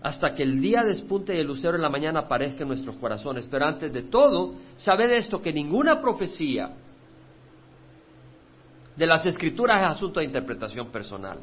Hasta 0.02 0.34
que 0.34 0.42
el 0.42 0.60
día 0.60 0.84
despunte 0.84 1.34
y 1.34 1.40
el 1.40 1.46
lucero 1.46 1.76
en 1.76 1.82
la 1.82 1.88
mañana 1.88 2.20
aparezca 2.20 2.62
en 2.62 2.68
nuestros 2.68 2.96
corazones. 2.96 3.48
Pero 3.50 3.64
antes 3.64 3.90
de 3.90 4.02
todo, 4.02 4.54
sabed 4.76 5.10
esto, 5.12 5.40
que 5.40 5.52
ninguna 5.52 6.00
profecía 6.00 6.76
de 8.94 9.06
las 9.06 9.24
escrituras 9.24 9.80
es 9.80 9.96
asunto 9.96 10.20
de 10.20 10.26
interpretación 10.26 10.92
personal. 10.92 11.40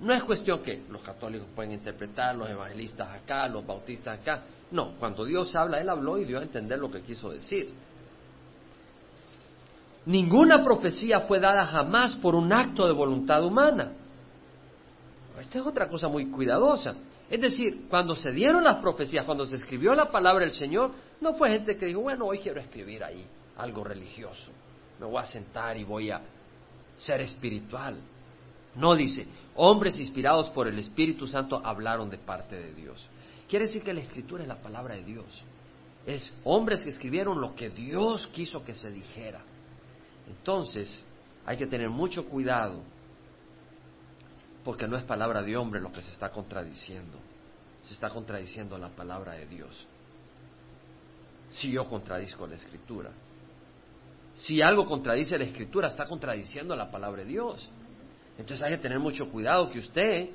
No 0.00 0.14
es 0.14 0.22
cuestión 0.24 0.62
que 0.62 0.84
los 0.88 1.02
católicos 1.02 1.46
pueden 1.54 1.72
interpretar, 1.72 2.34
los 2.34 2.48
evangelistas 2.48 3.08
acá, 3.10 3.46
los 3.48 3.66
bautistas 3.66 4.18
acá. 4.18 4.42
No, 4.70 4.92
cuando 4.98 5.24
Dios 5.24 5.54
habla, 5.54 5.80
Él 5.80 5.88
habló 5.88 6.16
y 6.18 6.24
dio 6.24 6.38
a 6.38 6.42
entender 6.42 6.78
lo 6.78 6.90
que 6.90 7.02
quiso 7.02 7.30
decir. 7.30 7.74
Ninguna 10.06 10.64
profecía 10.64 11.20
fue 11.20 11.38
dada 11.38 11.66
jamás 11.66 12.16
por 12.16 12.34
un 12.34 12.52
acto 12.52 12.86
de 12.86 12.92
voluntad 12.92 13.44
humana. 13.44 13.92
Esta 15.38 15.58
es 15.58 15.66
otra 15.66 15.88
cosa 15.88 16.08
muy 16.08 16.30
cuidadosa. 16.30 16.94
Es 17.28 17.40
decir, 17.40 17.86
cuando 17.88 18.16
se 18.16 18.32
dieron 18.32 18.64
las 18.64 18.76
profecías, 18.76 19.24
cuando 19.24 19.46
se 19.46 19.56
escribió 19.56 19.94
la 19.94 20.10
palabra 20.10 20.44
del 20.44 20.54
Señor, 20.54 20.92
no 21.20 21.34
fue 21.34 21.50
gente 21.50 21.76
que 21.76 21.86
dijo, 21.86 22.00
bueno, 22.00 22.26
hoy 22.26 22.38
quiero 22.38 22.60
escribir 22.60 23.04
ahí 23.04 23.24
algo 23.56 23.84
religioso. 23.84 24.50
Me 24.98 25.06
voy 25.06 25.22
a 25.22 25.26
sentar 25.26 25.76
y 25.76 25.84
voy 25.84 26.10
a 26.10 26.20
ser 26.96 27.20
espiritual. 27.20 27.98
No 28.74 28.94
dice, 28.94 29.26
hombres 29.56 29.98
inspirados 29.98 30.50
por 30.50 30.68
el 30.68 30.78
Espíritu 30.78 31.26
Santo 31.26 31.60
hablaron 31.64 32.10
de 32.10 32.18
parte 32.18 32.56
de 32.56 32.74
Dios. 32.74 33.06
Quiere 33.48 33.66
decir 33.66 33.82
que 33.82 33.92
la 33.92 34.00
escritura 34.00 34.42
es 34.42 34.48
la 34.48 34.62
palabra 34.62 34.94
de 34.94 35.04
Dios. 35.04 35.26
Es 36.06 36.32
hombres 36.44 36.84
que 36.84 36.90
escribieron 36.90 37.40
lo 37.40 37.54
que 37.54 37.70
Dios 37.70 38.28
quiso 38.28 38.64
que 38.64 38.74
se 38.74 38.90
dijera. 38.90 39.42
Entonces, 40.28 41.02
hay 41.44 41.56
que 41.56 41.66
tener 41.66 41.90
mucho 41.90 42.26
cuidado 42.26 42.82
porque 44.64 44.86
no 44.86 44.96
es 44.96 45.04
palabra 45.04 45.42
de 45.42 45.56
hombre 45.56 45.80
lo 45.80 45.92
que 45.92 46.02
se 46.02 46.10
está 46.10 46.30
contradiciendo. 46.30 47.18
Se 47.82 47.94
está 47.94 48.10
contradiciendo 48.10 48.76
la 48.78 48.90
palabra 48.90 49.32
de 49.32 49.46
Dios. 49.46 49.86
Si 51.50 51.70
yo 51.70 51.88
contradizco 51.88 52.46
la 52.46 52.56
escritura. 52.56 53.10
Si 54.34 54.62
algo 54.62 54.86
contradice 54.86 55.36
la 55.38 55.44
escritura, 55.44 55.88
está 55.88 56.04
contradiciendo 56.06 56.76
la 56.76 56.90
palabra 56.90 57.22
de 57.22 57.28
Dios. 57.28 57.68
Entonces 58.40 58.66
hay 58.66 58.72
que 58.72 58.82
tener 58.82 58.98
mucho 58.98 59.30
cuidado 59.30 59.70
que 59.70 59.78
usted 59.78 60.30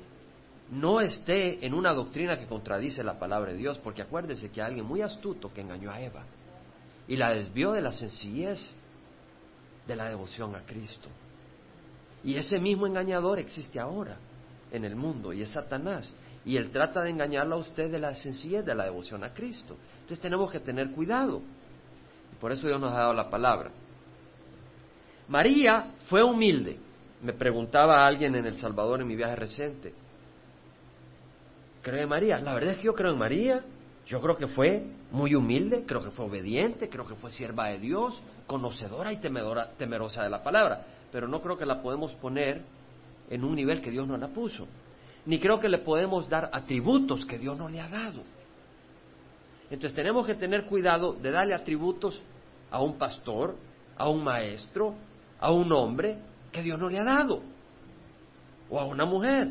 no 0.70 1.00
esté 1.00 1.64
en 1.66 1.74
una 1.74 1.92
doctrina 1.92 2.38
que 2.38 2.46
contradice 2.46 3.02
la 3.02 3.18
palabra 3.18 3.50
de 3.50 3.58
Dios, 3.58 3.78
porque 3.78 4.00
acuérdese 4.00 4.48
que 4.50 4.62
hay 4.62 4.68
alguien 4.68 4.86
muy 4.86 5.02
astuto 5.02 5.52
que 5.52 5.60
engañó 5.60 5.90
a 5.90 6.00
Eva 6.00 6.24
y 7.08 7.16
la 7.16 7.30
desvió 7.30 7.72
de 7.72 7.82
la 7.82 7.92
sencillez 7.92 8.68
de 9.88 9.96
la 9.96 10.08
devoción 10.08 10.54
a 10.54 10.62
Cristo. 10.64 11.08
Y 12.22 12.36
ese 12.36 12.58
mismo 12.58 12.86
engañador 12.86 13.40
existe 13.40 13.80
ahora 13.80 14.16
en 14.70 14.84
el 14.84 14.94
mundo 14.94 15.32
y 15.32 15.42
es 15.42 15.50
Satanás. 15.50 16.12
Y 16.44 16.56
él 16.56 16.70
trata 16.70 17.02
de 17.02 17.10
engañarlo 17.10 17.56
a 17.56 17.58
usted 17.58 17.90
de 17.90 17.98
la 17.98 18.14
sencillez 18.14 18.64
de 18.64 18.74
la 18.74 18.84
devoción 18.84 19.24
a 19.24 19.34
Cristo. 19.34 19.76
Entonces 19.94 20.20
tenemos 20.20 20.52
que 20.52 20.60
tener 20.60 20.92
cuidado. 20.92 21.42
Y 22.32 22.36
por 22.36 22.52
eso 22.52 22.68
Dios 22.68 22.80
nos 22.80 22.92
ha 22.92 22.98
dado 22.98 23.14
la 23.14 23.28
palabra. 23.28 23.72
María 25.26 25.90
fue 26.08 26.22
humilde. 26.22 26.85
Me 27.22 27.32
preguntaba 27.32 28.06
alguien 28.06 28.34
en 28.34 28.46
El 28.46 28.58
Salvador 28.58 29.00
en 29.00 29.06
mi 29.06 29.16
viaje 29.16 29.36
reciente. 29.36 29.94
¿Cree 31.82 32.02
en 32.02 32.08
María? 32.08 32.38
La 32.40 32.52
verdad 32.52 32.72
es 32.72 32.78
que 32.78 32.84
yo 32.84 32.94
creo 32.94 33.12
en 33.12 33.18
María. 33.18 33.64
Yo 34.06 34.20
creo 34.20 34.36
que 34.36 34.46
fue 34.46 34.84
muy 35.10 35.34
humilde, 35.34 35.84
creo 35.86 36.02
que 36.02 36.10
fue 36.10 36.26
obediente, 36.26 36.88
creo 36.88 37.06
que 37.06 37.16
fue 37.16 37.30
sierva 37.30 37.68
de 37.68 37.78
Dios, 37.78 38.20
conocedora 38.46 39.12
y 39.12 39.16
temerosa 39.16 40.22
de 40.22 40.30
la 40.30 40.42
palabra. 40.42 40.86
Pero 41.10 41.26
no 41.26 41.40
creo 41.40 41.56
que 41.56 41.66
la 41.66 41.82
podemos 41.82 42.12
poner 42.14 42.62
en 43.28 43.44
un 43.44 43.54
nivel 43.54 43.80
que 43.80 43.90
Dios 43.90 44.06
no 44.06 44.16
la 44.16 44.28
puso. 44.28 44.68
Ni 45.24 45.40
creo 45.40 45.58
que 45.58 45.68
le 45.68 45.78
podemos 45.78 46.28
dar 46.28 46.50
atributos 46.52 47.26
que 47.26 47.38
Dios 47.38 47.56
no 47.58 47.68
le 47.68 47.80
ha 47.80 47.88
dado. 47.88 48.22
Entonces 49.70 49.94
tenemos 49.94 50.24
que 50.24 50.36
tener 50.36 50.64
cuidado 50.66 51.14
de 51.14 51.32
darle 51.32 51.54
atributos 51.54 52.22
a 52.70 52.80
un 52.80 52.98
pastor, 52.98 53.56
a 53.96 54.08
un 54.08 54.22
maestro, 54.22 54.94
a 55.40 55.50
un 55.50 55.72
hombre 55.72 56.16
que 56.56 56.62
Dios 56.62 56.80
no 56.80 56.88
le 56.88 56.98
ha 56.98 57.04
dado, 57.04 57.42
o 58.70 58.80
a 58.80 58.86
una 58.86 59.04
mujer. 59.04 59.48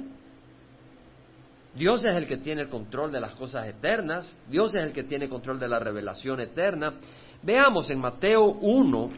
Dios 1.75 2.03
es 2.03 2.15
el 2.15 2.25
que 2.25 2.37
tiene 2.37 2.63
el 2.63 2.69
control 2.69 3.11
de 3.11 3.19
las 3.19 3.35
cosas 3.35 3.67
eternas, 3.67 4.35
Dios 4.49 4.73
es 4.73 4.81
el 4.81 4.91
que 4.91 5.03
tiene 5.03 5.29
control 5.29 5.59
de 5.59 5.67
la 5.67 5.77
revelación 5.77 6.39
eterna. 6.39 6.95
Veamos 7.43 7.89
en 7.91 7.99
Mateo 7.99 8.45
1, 8.45 9.09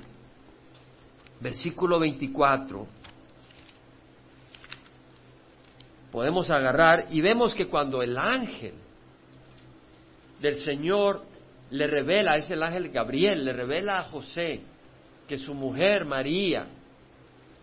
versículo 1.40 1.98
24, 2.00 2.88
podemos 6.12 6.50
agarrar 6.50 7.06
y 7.10 7.22
vemos 7.22 7.54
que 7.54 7.68
cuando 7.68 8.02
el 8.02 8.18
ángel 8.18 8.74
del 10.42 10.58
Señor 10.58 11.24
le 11.70 11.88
revela, 11.88 12.36
es 12.36 12.52
el 12.52 12.64
ángel 12.64 12.90
Gabriel, 12.90 13.46
le 13.46 13.54
revela 13.54 14.00
a 14.00 14.04
José 14.04 14.62
que 15.26 15.38
su 15.38 15.54
mujer 15.54 16.04
María 16.04 16.68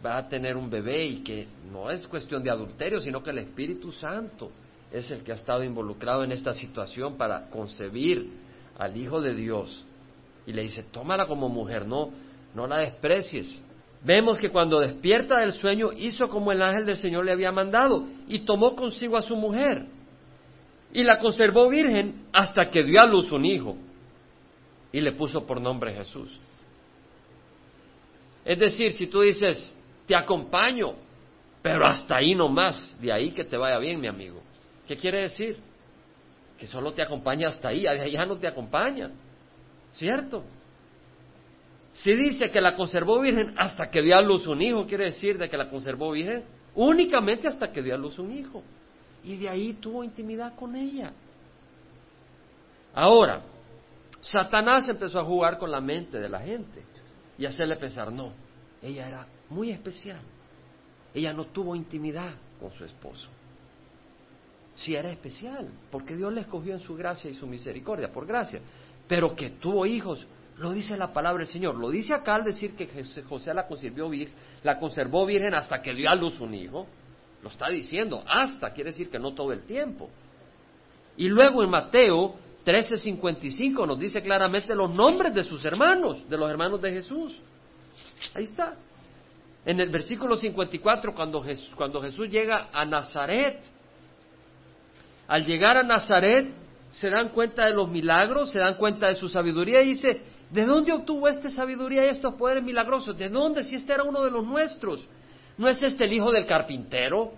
va 0.05 0.19
a 0.19 0.29
tener 0.29 0.57
un 0.57 0.69
bebé 0.69 1.07
y 1.07 1.17
que 1.23 1.47
no 1.73 1.91
es 1.91 2.07
cuestión 2.07 2.43
de 2.43 2.51
adulterio, 2.51 3.01
sino 3.01 3.23
que 3.23 3.31
el 3.31 3.39
Espíritu 3.39 3.91
Santo 3.93 4.51
es 4.93 5.11
el 5.11 5.23
que 5.23 5.33
ha 5.33 5.37
estado 5.37 5.65
involucrado 5.65 6.25
en 6.25 6.33
esta 6.33 6.53
situación 6.53 7.17
para 7.17 7.49
concebir 7.51 8.31
al 8.79 8.97
Hijo 8.97 9.21
de 9.21 9.35
Dios. 9.35 9.85
Y 10.47 10.53
le 10.53 10.63
dice, 10.63 10.83
tómala 10.85 11.27
como 11.27 11.49
mujer, 11.49 11.87
no, 11.87 12.11
no 12.55 12.67
la 12.67 12.79
desprecies. 12.79 13.61
Vemos 14.05 14.39
que 14.39 14.51
cuando 14.51 14.81
despierta 14.81 15.41
del 15.41 15.53
sueño 15.53 15.91
hizo 15.97 16.29
como 16.29 16.53
el 16.53 16.61
ángel 16.61 16.85
del 16.85 16.97
Señor 16.97 17.25
le 17.25 17.33
había 17.33 17.51
mandado 17.51 18.07
y 18.29 18.41
tomó 18.41 18.77
consigo 18.77 19.17
a 19.17 19.23
su 19.23 19.35
mujer 19.35 19.87
y 20.93 21.03
la 21.03 21.19
conservó 21.19 21.69
virgen 21.69 22.27
hasta 22.33 22.71
que 22.71 22.85
dio 22.85 23.01
a 23.01 23.07
luz 23.07 23.33
un 23.33 23.45
hijo 23.45 23.77
y 24.93 25.01
le 25.01 25.13
puso 25.13 25.45
por 25.45 25.61
nombre 25.61 25.93
Jesús. 25.93 26.39
Es 28.45 28.59
decir, 28.59 28.93
si 28.93 29.09
tú 29.09 29.23
dices, 29.23 29.74
te 30.07 30.15
acompaño, 30.15 30.95
pero 31.63 31.87
hasta 31.87 32.17
ahí 32.17 32.35
no 32.35 32.49
más, 32.49 32.97
de 33.01 33.13
ahí 33.13 33.31
que 33.31 33.45
te 33.45 33.57
vaya 33.57 33.79
bien, 33.79 34.01
mi 34.01 34.07
amigo. 34.07 34.43
¿Qué 34.87 34.97
quiere 34.97 35.23
decir? 35.23 35.59
Que 36.59 36.67
solo 36.67 36.93
te 36.93 37.03
acompaña 37.03 37.49
hasta 37.49 37.69
ahí, 37.69 37.87
allá 37.87 38.27
no 38.27 38.37
te 38.37 38.47
acompaña. 38.47 39.11
¿Cierto? 39.93 40.45
Si 41.95 42.13
dice 42.15 42.51
que 42.51 42.61
la 42.61 42.75
conservó 42.75 43.21
virgen 43.21 43.55
hasta 43.57 43.87
que 43.87 44.03
dio 44.03 44.17
a 44.17 44.21
luz 44.21 44.47
un 44.47 44.61
hijo, 44.61 44.87
quiere 44.87 45.05
decir 45.07 45.39
de 45.39 45.49
que 45.49 45.57
la 45.57 45.71
conservó 45.71 46.11
virgen 46.11 46.45
únicamente 46.75 47.47
hasta 47.47 47.71
que 47.71 47.83
dio 47.83 47.95
a 47.95 47.99
luz 47.99 48.19
un 48.19 48.33
hijo. 48.33 48.63
Y 49.23 49.37
de 49.37 49.49
ahí 49.49 49.75
tuvo 49.75 50.03
intimidad 50.03 50.55
con 50.57 50.75
ella. 50.75 51.13
Ahora, 52.93 53.43
Satanás 54.21 54.89
empezó 54.89 55.21
a 55.21 55.25
jugar 55.25 55.57
con 55.59 55.71
la 55.71 55.81
mente 55.81 56.19
de 56.19 56.29
la 56.29 56.41
gente 56.41 56.83
y 57.39 57.47
hacerle 57.47 57.77
pensar, 57.77 58.13
no, 58.13 58.33
ella 58.83 59.09
era 59.09 59.27
muy 59.51 59.71
especial. 59.71 60.21
Ella 61.13 61.33
no 61.33 61.47
tuvo 61.47 61.77
intimidad 61.77 62.33
con 62.61 62.73
su 62.73 62.85
esposo. 62.85 63.29
Sí 64.75 64.95
era 64.95 65.11
especial, 65.11 65.69
porque 65.91 66.17
Dios 66.17 66.33
le 66.33 66.41
escogió 66.41 66.75
en 66.75 66.81
su 66.81 66.97
gracia 66.97 67.31
y 67.31 67.35
su 67.35 67.47
misericordia, 67.47 68.13
por 68.13 68.27
gracia. 68.27 68.61
Pero 69.07 69.37
que 69.37 69.51
tuvo 69.51 69.87
hijos, 69.87 70.27
lo 70.59 70.73
dice 70.73 70.97
la 70.97 71.13
palabra 71.13 71.45
del 71.45 71.53
Señor. 71.53 71.77
Lo 71.77 71.91
dice 71.91 72.13
acá 72.13 72.35
al 72.35 72.45
decir 72.45 72.75
que 72.75 72.89
José 73.29 73.55
la 73.55 73.67
conservó, 73.67 74.09
virgen, 74.09 74.35
la 74.63 74.79
conservó 74.79 75.25
virgen 75.27 75.55
hasta 75.55 75.81
que 75.81 75.95
dio 75.95 76.11
a 76.11 76.15
luz 76.17 76.41
un 76.41 76.55
hijo. 76.55 76.87
Lo 77.43 77.51
está 77.51 77.69
diciendo, 77.69 78.25
hasta, 78.27 78.73
quiere 78.73 78.91
decir 78.91 79.11
que 79.11 79.19
no 79.19 79.35
todo 79.35 79.53
el 79.53 79.63
tiempo. 79.63 80.11
Y 81.17 81.29
luego 81.29 81.63
en 81.63 81.71
Mateo 81.71 82.35
13:55 82.65 83.87
nos 83.87 83.99
dice 83.99 84.23
claramente 84.23 84.75
los 84.75 84.91
nombres 84.91 85.35
de 85.35 85.45
sus 85.45 85.65
hermanos, 85.65 86.29
de 86.29 86.37
los 86.37 86.51
hermanos 86.51 86.81
de 86.81 86.91
Jesús. 86.91 87.39
Ahí 88.35 88.45
está. 88.45 88.77
En 89.67 89.81
el 89.81 89.89
versículo 89.89 90.37
54, 90.37 91.15
cuando 91.15 91.43
Jesús, 91.43 91.75
cuando 91.75 92.01
Jesús 92.01 92.29
llega 92.29 92.69
a 92.73 92.85
Nazaret, 92.85 93.61
al 95.27 95.45
llegar 95.45 95.79
a 95.79 95.83
Nazaret, 95.83 96.53
se 96.91 97.11
dan 97.11 97.31
cuenta 97.31 97.65
de 97.65 97.73
los 97.73 97.89
milagros, 97.89 98.51
se 98.51 98.59
dan 98.59 98.75
cuenta 98.75 99.09
de 99.09 99.15
su 99.15 99.27
sabiduría 99.29 99.83
y 99.83 99.95
dice, 99.95 100.23
¿de 100.51 100.65
dónde 100.65 100.93
obtuvo 100.93 101.29
esta 101.29 101.51
sabiduría 101.51 102.05
y 102.05 102.11
estos 102.11 102.35
poderes 102.35 102.63
milagrosos? 102.63 103.17
¿De 103.17 103.29
dónde? 103.29 103.65
Si 103.65 103.75
este 103.75 103.95
era 103.95 104.05
uno 104.05 104.23
de 104.23 104.31
los 104.31 104.45
nuestros. 104.45 105.07
¿No 105.57 105.69
es 105.69 105.83
este 105.83 106.05
el 106.05 106.13
hijo 106.13 106.31
del 106.31 106.47
carpintero? 106.47 107.33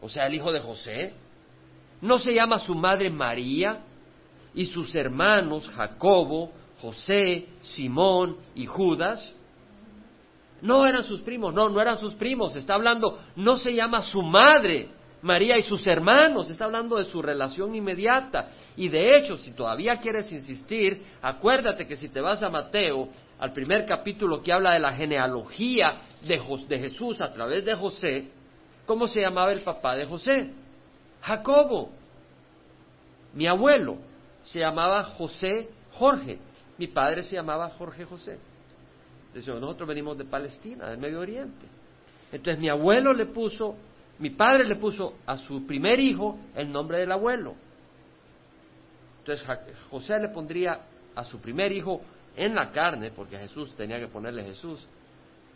O 0.00 0.08
sea, 0.08 0.26
el 0.26 0.34
hijo 0.34 0.52
de 0.52 0.60
José. 0.60 1.14
¿No 2.00 2.18
se 2.18 2.34
llama 2.34 2.58
su 2.58 2.74
madre 2.74 3.10
María? 3.10 3.80
Y 4.54 4.66
sus 4.66 4.94
hermanos 4.94 5.66
Jacobo, 5.68 6.52
José, 6.80 7.48
Simón 7.62 8.36
y 8.54 8.66
Judas. 8.66 9.34
No 10.62 10.86
eran 10.86 11.02
sus 11.02 11.20
primos, 11.20 11.52
no, 11.52 11.68
no 11.68 11.80
eran 11.80 11.98
sus 11.98 12.14
primos. 12.14 12.56
Está 12.56 12.74
hablando, 12.74 13.18
no 13.36 13.56
se 13.56 13.74
llama 13.74 14.00
su 14.00 14.22
madre 14.22 14.88
María 15.22 15.56
y 15.56 15.62
sus 15.62 15.86
hermanos, 15.86 16.50
está 16.50 16.64
hablando 16.64 16.96
de 16.96 17.04
su 17.04 17.22
relación 17.22 17.74
inmediata. 17.74 18.48
Y 18.76 18.88
de 18.88 19.16
hecho, 19.16 19.36
si 19.36 19.52
todavía 19.52 19.98
quieres 19.98 20.30
insistir, 20.32 21.04
acuérdate 21.22 21.86
que 21.86 21.96
si 21.96 22.08
te 22.08 22.20
vas 22.20 22.42
a 22.42 22.48
Mateo, 22.48 23.08
al 23.38 23.52
primer 23.52 23.86
capítulo 23.86 24.42
que 24.42 24.52
habla 24.52 24.72
de 24.72 24.80
la 24.80 24.92
genealogía 24.92 26.00
de, 26.22 26.40
de 26.68 26.78
Jesús 26.78 27.20
a 27.20 27.32
través 27.32 27.64
de 27.64 27.74
José, 27.74 28.30
¿cómo 28.84 29.06
se 29.06 29.20
llamaba 29.20 29.52
el 29.52 29.60
papá 29.60 29.94
de 29.94 30.06
José? 30.06 30.50
Jacobo. 31.20 31.92
Mi 33.32 33.46
abuelo 33.46 33.98
se 34.42 34.58
llamaba 34.58 35.04
José 35.04 35.70
Jorge. 35.92 36.40
Mi 36.78 36.88
padre 36.88 37.22
se 37.22 37.36
llamaba 37.36 37.70
Jorge 37.78 38.04
José. 38.04 38.40
Nosotros 39.34 39.88
venimos 39.88 40.18
de 40.18 40.24
Palestina, 40.24 40.88
del 40.88 40.98
Medio 40.98 41.20
Oriente. 41.20 41.66
Entonces 42.30 42.60
mi 42.60 42.68
abuelo 42.68 43.12
le 43.12 43.26
puso 43.26 43.76
mi 44.22 44.30
padre 44.30 44.64
le 44.64 44.76
puso 44.76 45.14
a 45.26 45.36
su 45.36 45.66
primer 45.66 45.98
hijo 45.98 46.38
el 46.54 46.70
nombre 46.70 46.98
del 46.98 47.10
abuelo. 47.10 47.56
Entonces 49.18 49.44
José 49.90 50.20
le 50.20 50.28
pondría 50.28 50.80
a 51.14 51.24
su 51.24 51.40
primer 51.40 51.72
hijo 51.72 52.00
en 52.36 52.54
la 52.54 52.70
carne, 52.70 53.10
porque 53.10 53.36
Jesús 53.36 53.74
tenía 53.74 53.98
que 53.98 54.06
ponerle 54.06 54.44
Jesús, 54.44 54.86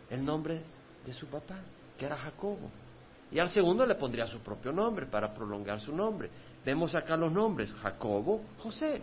el 0.09 0.23
nombre 0.23 0.61
de 1.05 1.13
su 1.13 1.27
papá, 1.27 1.59
que 1.97 2.05
era 2.05 2.17
Jacobo. 2.17 2.69
Y 3.31 3.39
al 3.39 3.49
segundo 3.49 3.85
le 3.85 3.95
pondría 3.95 4.27
su 4.27 4.39
propio 4.39 4.73
nombre 4.73 5.05
para 5.05 5.33
prolongar 5.33 5.79
su 5.79 5.95
nombre. 5.95 6.29
Vemos 6.65 6.93
acá 6.93 7.15
los 7.15 7.31
nombres, 7.31 7.73
Jacobo, 7.73 8.41
José. 8.59 9.01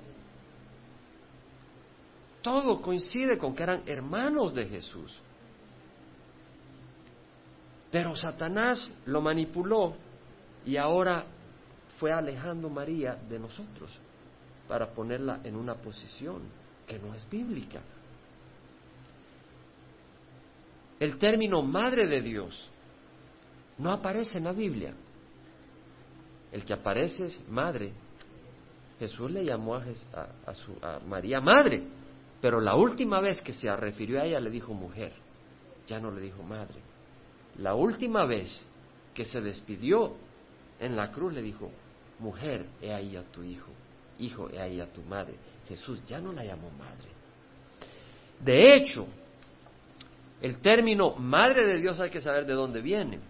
Todo 2.44 2.82
coincide 2.82 3.38
con 3.38 3.54
que 3.54 3.62
eran 3.62 3.84
hermanos 3.86 4.54
de 4.54 4.66
Jesús. 4.66 5.18
Pero 7.90 8.14
Satanás 8.14 8.92
lo 9.06 9.22
manipuló 9.22 9.94
y 10.66 10.76
ahora 10.76 11.24
fue 11.98 12.12
alejando 12.12 12.68
a 12.68 12.70
María 12.70 13.14
de 13.14 13.38
nosotros 13.38 13.90
para 14.68 14.92
ponerla 14.92 15.40
en 15.42 15.56
una 15.56 15.76
posición 15.76 16.42
que 16.86 16.98
no 16.98 17.14
es 17.14 17.26
bíblica. 17.30 17.80
El 21.00 21.16
término 21.16 21.62
madre 21.62 22.06
de 22.06 22.20
Dios 22.20 22.68
no 23.78 23.90
aparece 23.90 24.36
en 24.36 24.44
la 24.44 24.52
Biblia. 24.52 24.92
El 26.52 26.62
que 26.62 26.74
aparece 26.74 27.28
es 27.28 27.48
madre. 27.48 27.94
Jesús 28.98 29.30
le 29.30 29.46
llamó 29.46 29.76
a, 29.76 29.82
a 30.82 31.00
María 31.06 31.40
madre, 31.40 32.03
pero 32.44 32.60
la 32.60 32.74
última 32.74 33.22
vez 33.22 33.40
que 33.40 33.54
se 33.54 33.74
refirió 33.74 34.20
a 34.20 34.26
ella 34.26 34.38
le 34.38 34.50
dijo 34.50 34.74
mujer, 34.74 35.14
ya 35.86 35.98
no 35.98 36.10
le 36.10 36.20
dijo 36.20 36.42
madre. 36.42 36.78
La 37.56 37.74
última 37.74 38.26
vez 38.26 38.62
que 39.14 39.24
se 39.24 39.40
despidió 39.40 40.12
en 40.78 40.94
la 40.94 41.10
cruz 41.10 41.32
le 41.32 41.40
dijo, 41.40 41.70
mujer, 42.18 42.66
he 42.82 42.92
ahí 42.92 43.16
a 43.16 43.22
tu 43.22 43.42
hijo, 43.42 43.70
hijo, 44.18 44.50
he 44.50 44.60
ahí 44.60 44.78
a 44.78 44.92
tu 44.92 45.00
madre. 45.04 45.36
Jesús 45.66 46.00
ya 46.06 46.20
no 46.20 46.32
la 46.32 46.44
llamó 46.44 46.70
madre. 46.72 47.08
De 48.40 48.74
hecho, 48.74 49.06
El 50.42 50.58
término 50.58 51.14
madre 51.14 51.64
de 51.64 51.78
Dios 51.78 51.98
hay 51.98 52.10
que 52.10 52.20
saber 52.20 52.44
de 52.44 52.52
dónde 52.52 52.82
viene. 52.82 53.20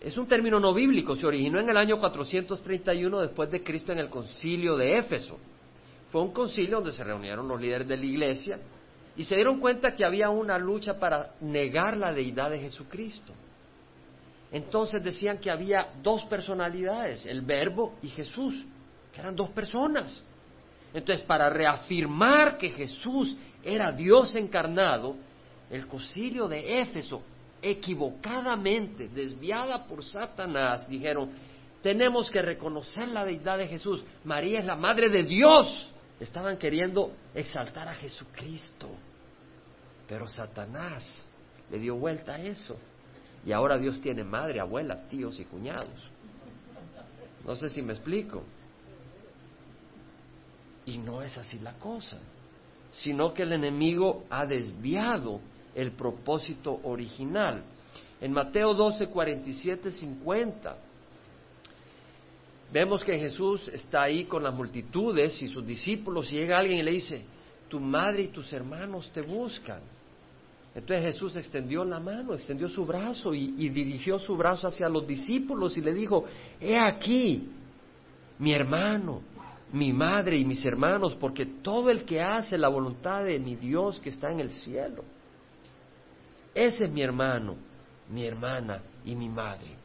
Es 0.00 0.16
un 0.16 0.26
término 0.26 0.58
no 0.58 0.72
bíblico, 0.72 1.16
se 1.16 1.26
originó 1.26 1.60
en 1.60 1.68
el 1.68 1.76
año 1.76 2.00
431 2.00 3.20
después 3.20 3.50
de 3.50 3.62
Cristo 3.62 3.92
en 3.92 3.98
el 3.98 4.08
concilio 4.08 4.74
de 4.74 4.96
Éfeso. 4.96 5.38
Fue 6.10 6.22
un 6.22 6.32
concilio 6.32 6.76
donde 6.76 6.92
se 6.92 7.04
reunieron 7.04 7.46
los 7.46 7.60
líderes 7.60 7.86
de 7.86 7.96
la 7.96 8.04
iglesia 8.04 8.58
y 9.16 9.24
se 9.24 9.34
dieron 9.34 9.60
cuenta 9.60 9.94
que 9.94 10.04
había 10.04 10.30
una 10.30 10.58
lucha 10.58 10.98
para 10.98 11.34
negar 11.40 11.96
la 11.96 12.12
deidad 12.12 12.50
de 12.50 12.60
Jesucristo. 12.60 13.32
Entonces 14.50 15.02
decían 15.02 15.38
que 15.38 15.50
había 15.50 15.94
dos 16.02 16.24
personalidades, 16.24 17.26
el 17.26 17.42
verbo 17.42 17.96
y 18.02 18.08
Jesús, 18.08 18.64
que 19.12 19.20
eran 19.20 19.36
dos 19.36 19.50
personas. 19.50 20.22
Entonces, 20.94 21.24
para 21.26 21.50
reafirmar 21.50 22.56
que 22.56 22.70
Jesús 22.70 23.36
era 23.62 23.92
Dios 23.92 24.34
encarnado, 24.36 25.16
el 25.70 25.86
concilio 25.86 26.48
de 26.48 26.80
Éfeso, 26.80 27.22
equivocadamente, 27.60 29.08
desviada 29.08 29.86
por 29.86 30.02
Satanás, 30.02 30.88
dijeron, 30.88 31.30
tenemos 31.82 32.30
que 32.30 32.40
reconocer 32.40 33.08
la 33.08 33.24
deidad 33.24 33.58
de 33.58 33.68
Jesús. 33.68 34.02
María 34.24 34.60
es 34.60 34.64
la 34.64 34.76
madre 34.76 35.08
de 35.08 35.22
Dios. 35.24 35.92
Estaban 36.20 36.56
queriendo 36.56 37.12
exaltar 37.34 37.88
a 37.88 37.94
Jesucristo. 37.94 38.88
Pero 40.06 40.26
Satanás 40.26 41.24
le 41.70 41.78
dio 41.78 41.96
vuelta 41.96 42.34
a 42.34 42.42
eso. 42.42 42.76
Y 43.44 43.52
ahora 43.52 43.78
Dios 43.78 44.00
tiene 44.00 44.24
madre, 44.24 44.60
abuela, 44.60 45.08
tíos 45.08 45.38
y 45.38 45.44
cuñados. 45.44 46.10
No 47.46 47.54
sé 47.54 47.68
si 47.68 47.82
me 47.82 47.92
explico. 47.92 48.42
Y 50.86 50.98
no 50.98 51.22
es 51.22 51.36
así 51.38 51.58
la 51.58 51.74
cosa, 51.74 52.18
sino 52.90 53.32
que 53.32 53.42
el 53.42 53.52
enemigo 53.52 54.24
ha 54.30 54.46
desviado 54.46 55.40
el 55.74 55.92
propósito 55.92 56.80
original. 56.82 57.62
En 58.20 58.32
Mateo 58.32 58.74
12, 58.74 59.08
47, 59.08 59.92
50, 59.92 60.76
vemos 62.72 63.04
que 63.04 63.18
Jesús 63.18 63.68
está 63.68 64.02
ahí 64.02 64.24
con 64.24 64.42
las 64.42 64.54
multitudes 64.54 65.40
y 65.42 65.48
sus 65.48 65.66
discípulos 65.66 66.32
y 66.32 66.36
llega 66.36 66.58
alguien 66.58 66.78
y 66.78 66.82
le 66.82 66.92
dice, 66.92 67.24
tu 67.68 67.80
madre 67.80 68.22
y 68.22 68.28
tus 68.28 68.52
hermanos 68.52 69.10
te 69.12 69.20
buscan. 69.20 69.80
Entonces 70.74 71.14
Jesús 71.14 71.36
extendió 71.36 71.84
la 71.84 71.98
mano, 71.98 72.34
extendió 72.34 72.68
su 72.68 72.84
brazo 72.84 73.34
y, 73.34 73.68
dirigió 73.68 74.18
su 74.18 74.36
brazo 74.36 74.68
hacia 74.68 74.88
los 74.88 75.06
discípulos 75.06 75.76
y 75.76 75.80
le 75.80 75.92
dijo, 75.92 76.24
he 76.60 76.78
aquí 76.78 77.50
mi 78.38 78.52
hermano, 78.52 79.22
mi 79.72 79.92
madre 79.92 80.36
y 80.36 80.44
mis 80.44 80.64
hermanos, 80.64 81.16
porque 81.16 81.46
todo 81.46 81.90
el 81.90 82.04
que 82.04 82.20
hace 82.22 82.56
la 82.56 82.68
voluntad 82.68 83.24
de 83.24 83.38
mi 83.38 83.56
Dios 83.56 83.98
que 83.98 84.10
está 84.10 84.30
en 84.30 84.40
el 84.40 84.50
cielo, 84.50 85.04
ese 86.54 86.84
es 86.84 86.90
mi 86.90 87.02
hermano, 87.02 87.56
mi 88.10 88.24
hermana 88.24 88.82
y 89.04 89.14
mi 89.14 89.28
madre. 89.28 89.76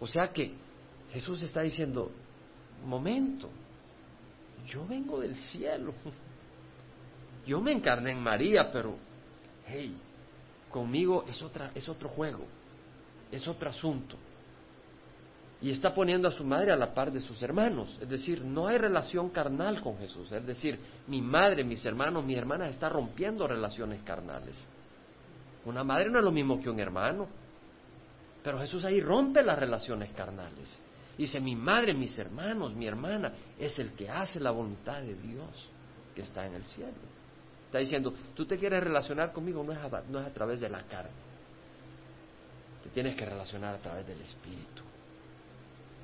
O 0.00 0.06
sea 0.06 0.32
que 0.32 0.52
Jesús 1.12 1.42
está 1.42 1.62
diciendo, 1.62 2.10
momento, 2.84 3.48
yo 4.66 4.86
vengo 4.86 5.20
del 5.20 5.34
cielo, 5.34 5.94
yo 7.46 7.60
me 7.60 7.72
encarné 7.72 8.12
en 8.12 8.20
María, 8.20 8.70
pero 8.70 8.96
hey, 9.66 9.96
conmigo 10.70 11.24
es, 11.26 11.40
otra, 11.42 11.70
es 11.74 11.88
otro 11.88 12.08
juego, 12.10 12.44
es 13.32 13.46
otro 13.48 13.70
asunto. 13.70 14.16
Y 15.60 15.70
está 15.70 15.92
poniendo 15.92 16.28
a 16.28 16.30
su 16.30 16.44
madre 16.44 16.72
a 16.72 16.76
la 16.76 16.94
par 16.94 17.10
de 17.10 17.20
sus 17.20 17.42
hermanos. 17.42 17.98
Es 18.00 18.08
decir, 18.08 18.44
no 18.44 18.68
hay 18.68 18.78
relación 18.78 19.30
carnal 19.30 19.80
con 19.80 19.98
Jesús. 19.98 20.30
Es 20.30 20.46
decir, 20.46 20.78
mi 21.08 21.20
madre, 21.20 21.64
mis 21.64 21.84
hermanos, 21.84 22.24
mis 22.24 22.38
hermanas 22.38 22.70
están 22.70 22.92
rompiendo 22.92 23.48
relaciones 23.48 24.00
carnales. 24.04 24.64
Una 25.64 25.82
madre 25.82 26.10
no 26.10 26.20
es 26.20 26.24
lo 26.24 26.30
mismo 26.30 26.60
que 26.60 26.70
un 26.70 26.78
hermano. 26.78 27.26
Pero 28.44 28.60
Jesús 28.60 28.84
ahí 28.84 29.00
rompe 29.00 29.42
las 29.42 29.58
relaciones 29.58 30.10
carnales. 30.10 30.78
Dice, 31.18 31.40
mi 31.40 31.56
madre, 31.56 31.92
mis 31.94 32.16
hermanos, 32.16 32.72
mi 32.74 32.86
hermana, 32.86 33.32
es 33.58 33.76
el 33.80 33.90
que 33.94 34.08
hace 34.08 34.38
la 34.38 34.52
voluntad 34.52 35.02
de 35.02 35.16
Dios 35.16 35.68
que 36.14 36.22
está 36.22 36.46
en 36.46 36.54
el 36.54 36.62
cielo. 36.62 36.92
Está 37.66 37.78
diciendo, 37.78 38.14
tú 38.36 38.46
te 38.46 38.56
quieres 38.56 38.82
relacionar 38.82 39.32
conmigo, 39.32 39.64
no 39.64 39.72
es, 39.72 39.78
a, 39.78 40.02
no 40.08 40.20
es 40.20 40.26
a 40.26 40.32
través 40.32 40.60
de 40.60 40.70
la 40.70 40.82
carne. 40.84 41.10
Te 42.84 42.90
tienes 42.90 43.16
que 43.16 43.26
relacionar 43.26 43.74
a 43.74 43.78
través 43.78 44.06
del 44.06 44.20
Espíritu. 44.20 44.82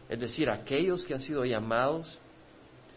Es 0.09 0.18
decir, 0.18 0.50
aquellos 0.50 1.05
que 1.07 1.14
han 1.14 1.20
sido 1.20 1.44
llamados, 1.44 2.18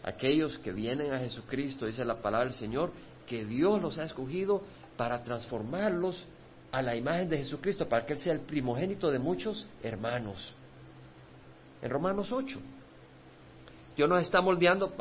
aquellos 0.02 0.58
que 0.58 0.72
vienen 0.72 1.12
a 1.12 1.18
Jesucristo, 1.18 1.86
dice 1.86 2.04
la 2.04 2.20
palabra 2.20 2.48
del 2.48 2.58
Señor, 2.58 2.90
que 3.28 3.44
Dios 3.44 3.80
los 3.80 3.96
ha 3.98 4.04
escogido 4.04 4.62
para 4.96 5.22
transformarlos 5.22 6.24
a 6.72 6.82
la 6.82 6.96
imagen 6.96 7.28
de 7.28 7.38
Jesucristo, 7.38 7.88
para 7.88 8.04
que 8.04 8.14
Él 8.14 8.18
sea 8.18 8.32
el 8.32 8.40
primogénito 8.40 9.08
de 9.10 9.20
muchos 9.20 9.68
hermanos. 9.84 10.54
En 11.82 11.90
Romanos 11.90 12.32
8. 12.32 12.58
Dios 13.96 14.08
nos 14.08 14.20
está 14.22 14.40
moldeando 14.40 14.94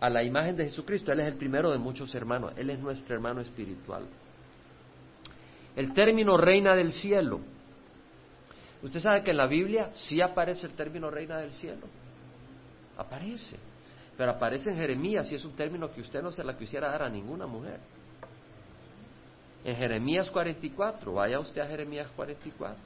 a 0.00 0.08
la 0.08 0.22
imagen 0.22 0.56
de 0.56 0.64
Jesucristo. 0.64 1.12
Él 1.12 1.20
es 1.20 1.26
el 1.26 1.38
primero 1.38 1.70
de 1.70 1.78
muchos 1.78 2.14
hermanos. 2.14 2.52
Él 2.56 2.70
es 2.70 2.78
nuestro 2.78 3.14
hermano 3.14 3.40
espiritual. 3.40 4.06
El 5.76 5.92
término 5.92 6.36
reina 6.36 6.74
del 6.74 6.92
cielo. 6.92 7.40
Usted 8.82 9.00
sabe 9.00 9.22
que 9.22 9.32
en 9.32 9.36
la 9.36 9.46
Biblia 9.46 9.90
sí 9.92 10.20
aparece 10.20 10.66
el 10.66 10.72
término 10.72 11.10
reina 11.10 11.38
del 11.38 11.52
cielo. 11.52 11.86
Aparece. 12.96 13.56
Pero 14.16 14.32
aparece 14.32 14.70
en 14.70 14.76
Jeremías 14.76 15.30
y 15.30 15.34
es 15.34 15.44
un 15.44 15.54
término 15.54 15.90
que 15.92 16.00
usted 16.00 16.22
no 16.22 16.32
se 16.32 16.42
la 16.42 16.56
quisiera 16.56 16.90
dar 16.90 17.02
a 17.02 17.08
ninguna 17.08 17.46
mujer. 17.46 17.78
En 19.64 19.76
Jeremías 19.76 20.30
44, 20.30 21.12
vaya 21.12 21.38
usted 21.38 21.60
a 21.60 21.66
Jeremías 21.66 22.10
44. 22.16 22.76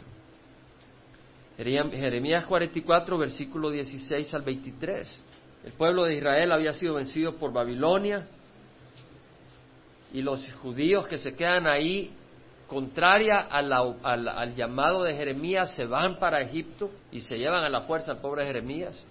Jeremías 1.57 2.47
44, 2.47 3.19
versículo 3.19 3.71
16 3.71 4.35
al 4.35 4.43
23. 4.43 5.21
El 5.65 5.73
pueblo 5.73 6.05
de 6.05 6.17
Israel 6.17 6.53
había 6.53 6.75
sido 6.75 6.95
vencido 6.95 7.37
por 7.37 7.53
Babilonia 7.53 8.27
y 10.13 10.23
los 10.23 10.51
judíos 10.55 11.07
que 11.07 11.19
se 11.19 11.35
quedan 11.35 11.67
ahí, 11.67 12.11
contraria 12.67 13.39
al, 13.39 14.55
llamado 14.55 15.05
de 15.05 15.15
Jeremías, 15.15 15.75
se 15.75 15.87
van 15.87 16.19
para 16.19 16.41
Egipto 16.41 16.91
y 17.11 17.21
se 17.21 17.39
llevan 17.39 17.65
a 17.65 17.69
la 17.69 17.83
fuerza 17.83 18.13
al 18.13 18.21
pobre 18.21 18.47
Jeremías. 18.47 19.03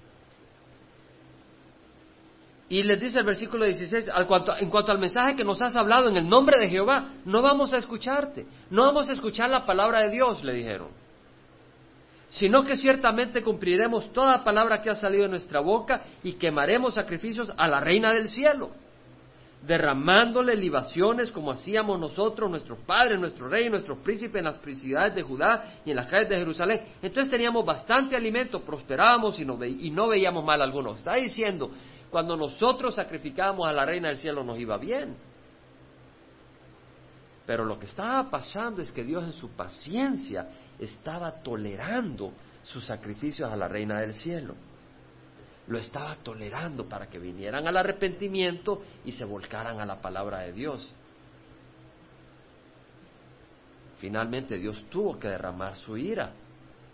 Y 2.70 2.84
les 2.84 3.02
dice 3.02 3.20
el 3.20 3.26
versículo 3.26 3.66
16, 3.66 4.10
en 4.60 4.70
cuanto 4.70 4.92
al 4.92 5.00
mensaje 5.00 5.36
que 5.36 5.44
nos 5.44 5.62
has 5.62 5.76
hablado 5.76 6.10
en 6.10 6.18
el 6.18 6.28
nombre 6.28 6.58
de 6.58 6.70
Jehová, 6.70 7.10
no 7.26 7.42
vamos 7.42 7.74
a 7.74 7.78
escucharte, 7.78 8.46
no 8.70 8.84
vamos 8.84 9.10
a 9.10 9.14
escuchar 9.14 9.50
la 9.50 9.66
palabra 9.66 10.02
de 10.02 10.10
Dios, 10.10 10.44
le 10.44 10.54
dijeron 10.54 11.02
sino 12.32 12.64
que 12.64 12.78
ciertamente 12.78 13.44
cumpliremos 13.44 14.12
toda 14.14 14.44
palabra 14.44 14.82
que 14.82 14.90
ha 14.90 14.96
salido 14.96 15.24
de 15.24 15.30
nuestra 15.30 15.60
boca 15.60 16.02
y 16.24 16.34
quemaremos 16.34 16.94
sacrificios 16.94 17.52
a 17.58 17.68
la 17.68 17.82
reina 17.82 18.14
del 18.14 18.30
cielo, 18.30 18.72
derramándole 19.68 20.56
libaciones 20.56 21.30
como 21.30 21.52
hacíamos 21.52 22.00
nosotros, 22.00 22.50
nuestro 22.50 22.78
padre, 22.78 23.18
nuestro 23.18 23.50
rey, 23.50 23.70
nuestro 23.70 24.02
príncipe 24.02 24.40
en 24.40 24.46
las 24.46 24.56
principalidades 24.56 25.16
de 25.16 25.24
Judá 25.24 25.74
y 25.86 25.90
en 25.90 25.98
las 25.98 26.08
calles 26.08 26.30
de 26.30 26.38
Jerusalén. 26.38 26.82
Entonces 27.02 27.30
teníamos 27.30 27.66
bastante 27.66 28.16
alimento, 28.16 28.62
prosperábamos 28.62 29.38
y 29.38 29.44
no, 29.44 29.62
y 29.66 29.92
no 29.92 30.08
veíamos 30.08 30.46
mal 30.46 30.62
alguno. 30.62 30.96
Está 30.96 31.16
diciendo, 31.16 31.70
cuando 32.10 32.38
nosotros 32.38 32.96
sacrificábamos 32.96 33.68
a 33.68 33.74
la 33.74 33.86
reina 33.86 34.08
del 34.08 34.18
cielo 34.18 34.42
nos 34.42 34.58
iba 34.58 34.78
bien. 34.78 35.18
Pero 37.46 37.66
lo 37.66 37.78
que 37.78 37.88
estaba 37.88 38.30
pasando 38.30 38.82
es 38.82 38.90
que 38.90 39.04
Dios 39.04 39.26
en 39.26 39.34
su 39.34 39.50
paciencia 39.50 40.48
estaba 40.82 41.32
tolerando 41.44 42.34
sus 42.64 42.86
sacrificios 42.86 43.52
a 43.52 43.56
la 43.56 43.68
reina 43.68 44.02
del 44.02 44.14
cielo. 44.14 44.56
Lo 45.68 45.78
estaba 45.78 46.16
tolerando 46.16 46.90
para 46.90 47.08
que 47.08 47.20
vinieran 47.20 47.68
al 47.68 47.78
arrepentimiento 47.78 48.82
y 49.06 49.12
se 49.12 49.24
volcaran 49.24 49.80
a 49.80 49.86
la 49.86 50.02
palabra 50.02 50.40
de 50.40 50.52
Dios. 50.52 50.92
Finalmente 54.00 54.58
Dios 54.58 54.86
tuvo 54.90 55.20
que 55.20 55.28
derramar 55.28 55.76
su 55.76 55.96
ira 55.96 56.32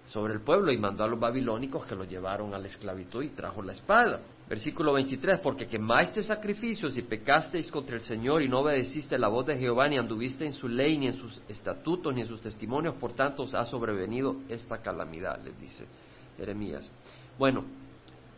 sobre 0.05 0.33
el 0.33 0.41
pueblo 0.41 0.71
y 0.71 0.77
mandó 0.77 1.05
a 1.05 1.07
los 1.07 1.19
babilónicos 1.19 1.85
que 1.85 1.95
lo 1.95 2.03
llevaron 2.03 2.53
a 2.53 2.59
la 2.59 2.67
esclavitud 2.67 3.23
y 3.23 3.29
trajo 3.29 3.61
la 3.61 3.71
espada. 3.71 4.19
Versículo 4.49 4.93
23, 4.93 5.39
porque 5.39 5.67
quemaste 5.67 6.23
sacrificios 6.23 6.97
y 6.97 7.01
pecasteis 7.01 7.69
contra 7.69 7.97
el 7.97 8.01
Señor 8.01 8.41
y 8.41 8.47
no 8.47 8.61
obedeciste 8.61 9.17
la 9.17 9.27
voz 9.27 9.45
de 9.45 9.57
Jehová, 9.57 9.89
ni 9.89 9.97
anduviste 9.97 10.45
en 10.45 10.53
su 10.53 10.69
ley, 10.69 10.97
ni 10.97 11.07
en 11.07 11.15
sus 11.15 11.41
estatutos, 11.49 12.15
ni 12.15 12.21
en 12.21 12.27
sus 12.27 12.39
testimonios, 12.39 12.95
por 12.95 13.11
tanto 13.11 13.43
os 13.43 13.53
ha 13.53 13.65
sobrevenido 13.65 14.37
esta 14.47 14.77
calamidad, 14.77 15.43
les 15.43 15.59
dice 15.59 15.85
Jeremías. 16.37 16.89
Bueno, 17.37 17.65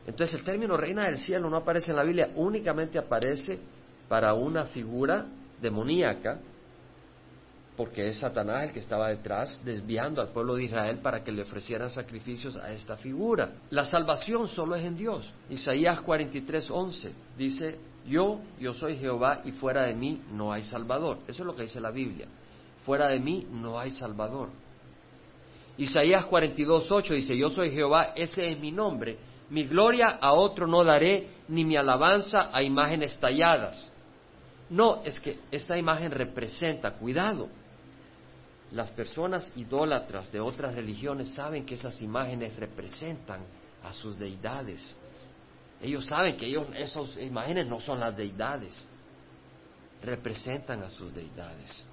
entonces 0.07 0.39
el 0.39 0.43
término 0.43 0.75
reina 0.77 1.05
del 1.05 1.19
cielo 1.19 1.47
no 1.47 1.57
aparece 1.57 1.91
en 1.91 1.97
la 1.97 2.03
Biblia, 2.03 2.31
únicamente 2.35 2.97
aparece 2.97 3.59
para 4.07 4.33
una 4.33 4.63
figura 4.63 5.27
demoníaca 5.61 6.39
porque 7.79 8.09
es 8.09 8.19
Satanás 8.19 8.65
el 8.65 8.71
que 8.73 8.79
estaba 8.79 9.07
detrás, 9.07 9.61
desviando 9.63 10.21
al 10.21 10.33
pueblo 10.33 10.55
de 10.55 10.65
Israel 10.65 10.99
para 11.01 11.23
que 11.23 11.31
le 11.31 11.43
ofrecieran 11.43 11.89
sacrificios 11.89 12.57
a 12.57 12.73
esta 12.73 12.97
figura. 12.97 13.53
La 13.69 13.85
salvación 13.85 14.49
solo 14.49 14.75
es 14.75 14.83
en 14.83 14.97
Dios. 14.97 15.31
Isaías 15.49 16.01
43, 16.01 16.69
11 16.69 17.13
dice, 17.37 17.79
yo, 18.05 18.41
yo 18.59 18.73
soy 18.73 18.97
Jehová 18.97 19.43
y 19.45 19.53
fuera 19.53 19.85
de 19.85 19.95
mí 19.95 20.21
no 20.33 20.51
hay 20.51 20.63
salvador. 20.63 21.19
Eso 21.25 21.43
es 21.43 21.45
lo 21.45 21.55
que 21.55 21.61
dice 21.61 21.79
la 21.79 21.91
Biblia. 21.91 22.27
fuera 22.85 23.07
de 23.07 23.19
mí 23.21 23.47
no 23.49 23.79
hay 23.79 23.91
Salvador. 23.91 24.49
Isaías 25.77 26.25
42.8 26.25 27.15
dice, 27.15 27.37
yo 27.37 27.49
soy 27.49 27.71
Jehová, 27.71 28.11
ese 28.13 28.51
es 28.51 28.59
mi 28.59 28.73
nombre, 28.73 29.17
mi 29.51 29.63
gloria 29.63 30.17
a 30.19 30.33
otro 30.33 30.67
no 30.67 30.83
daré, 30.83 31.29
ni 31.47 31.63
mi 31.63 31.77
alabanza 31.77 32.49
a 32.51 32.61
imágenes 32.61 33.17
talladas. 33.17 33.89
No, 34.69 35.01
es 35.05 35.17
que 35.21 35.39
esta 35.49 35.77
imagen 35.77 36.11
representa, 36.11 36.91
cuidado, 36.91 37.47
las 38.71 38.91
personas 38.91 39.51
idólatras 39.55 40.31
de 40.31 40.39
otras 40.39 40.75
religiones 40.75 41.29
saben 41.29 41.65
que 41.65 41.75
esas 41.75 42.01
imágenes 42.01 42.55
representan 42.55 43.41
a 43.83 43.93
sus 43.93 44.17
deidades. 44.19 44.95
Ellos 45.81 46.05
saben 46.05 46.37
que 46.37 46.45
ellos, 46.45 46.67
esas 46.75 47.17
imágenes 47.17 47.65
no 47.67 47.79
son 47.79 47.99
las 47.99 48.15
deidades, 48.15 48.85
representan 50.03 50.83
a 50.83 50.89
sus 50.89 51.13
deidades. 51.13 51.83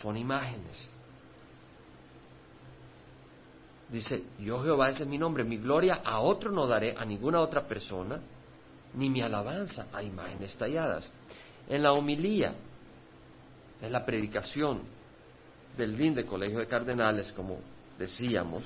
Son 0.00 0.16
imágenes. 0.16 0.88
Dice, 3.88 4.24
yo 4.40 4.62
Jehová 4.62 4.90
ese 4.90 5.02
es 5.02 5.08
mi 5.08 5.18
nombre, 5.18 5.44
mi 5.44 5.58
gloria 5.58 6.00
a 6.04 6.20
otro 6.20 6.50
no 6.50 6.66
daré, 6.66 6.94
a 6.96 7.04
ninguna 7.04 7.40
otra 7.40 7.66
persona, 7.66 8.18
ni 8.94 9.10
mi 9.10 9.20
alabanza 9.20 9.88
a 9.92 10.02
imágenes 10.02 10.56
talladas. 10.56 11.08
En 11.68 11.82
la 11.82 11.92
homilía, 11.92 12.54
en 13.84 13.92
la 13.92 14.04
predicación 14.04 14.82
del 15.76 15.96
DIN 15.96 16.14
de 16.14 16.24
Colegio 16.24 16.58
de 16.58 16.66
Cardenales, 16.66 17.32
como 17.32 17.58
decíamos, 17.98 18.62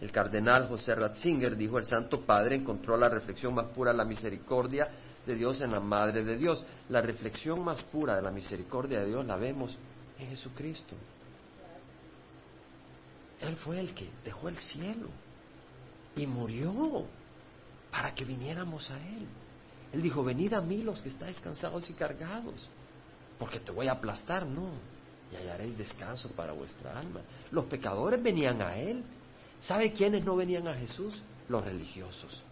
el 0.00 0.12
cardenal 0.12 0.68
José 0.68 0.94
Ratzinger 0.94 1.56
dijo, 1.56 1.78
el 1.78 1.84
Santo 1.84 2.20
Padre 2.20 2.56
encontró 2.56 2.96
la 2.96 3.08
reflexión 3.08 3.54
más 3.54 3.66
pura 3.68 3.92
de 3.92 3.98
la 3.98 4.04
misericordia 4.04 4.88
de 5.24 5.34
Dios 5.34 5.60
en 5.62 5.72
la 5.72 5.80
Madre 5.80 6.22
de 6.22 6.36
Dios. 6.36 6.62
La 6.90 7.00
reflexión 7.00 7.64
más 7.64 7.80
pura 7.82 8.16
de 8.16 8.22
la 8.22 8.30
misericordia 8.30 9.00
de 9.00 9.06
Dios 9.06 9.24
la 9.24 9.36
vemos 9.36 9.76
en 10.18 10.28
Jesucristo. 10.28 10.94
Él 13.40 13.56
fue 13.56 13.80
el 13.80 13.94
que 13.94 14.08
dejó 14.24 14.48
el 14.48 14.58
cielo 14.58 15.08
y 16.14 16.26
murió 16.26 17.06
para 17.90 18.14
que 18.14 18.24
viniéramos 18.24 18.90
a 18.90 18.98
Él. 18.98 19.26
Él 19.92 20.02
dijo, 20.02 20.22
venid 20.22 20.52
a 20.52 20.60
mí 20.60 20.82
los 20.82 21.00
que 21.00 21.08
estáis 21.08 21.40
cansados 21.40 21.88
y 21.88 21.94
cargados, 21.94 22.68
porque 23.38 23.60
te 23.60 23.72
voy 23.72 23.88
a 23.88 23.92
aplastar, 23.92 24.46
no, 24.46 24.70
y 25.32 25.36
hallaréis 25.36 25.76
descanso 25.76 26.30
para 26.30 26.52
vuestra 26.52 26.98
alma. 26.98 27.20
Los 27.50 27.64
pecadores 27.64 28.22
venían 28.22 28.62
a 28.62 28.76
Él. 28.76 29.02
¿Sabe 29.60 29.92
quiénes 29.92 30.24
no 30.24 30.36
venían 30.36 30.68
a 30.68 30.74
Jesús? 30.74 31.20
Los 31.48 31.64
religiosos. 31.64 32.42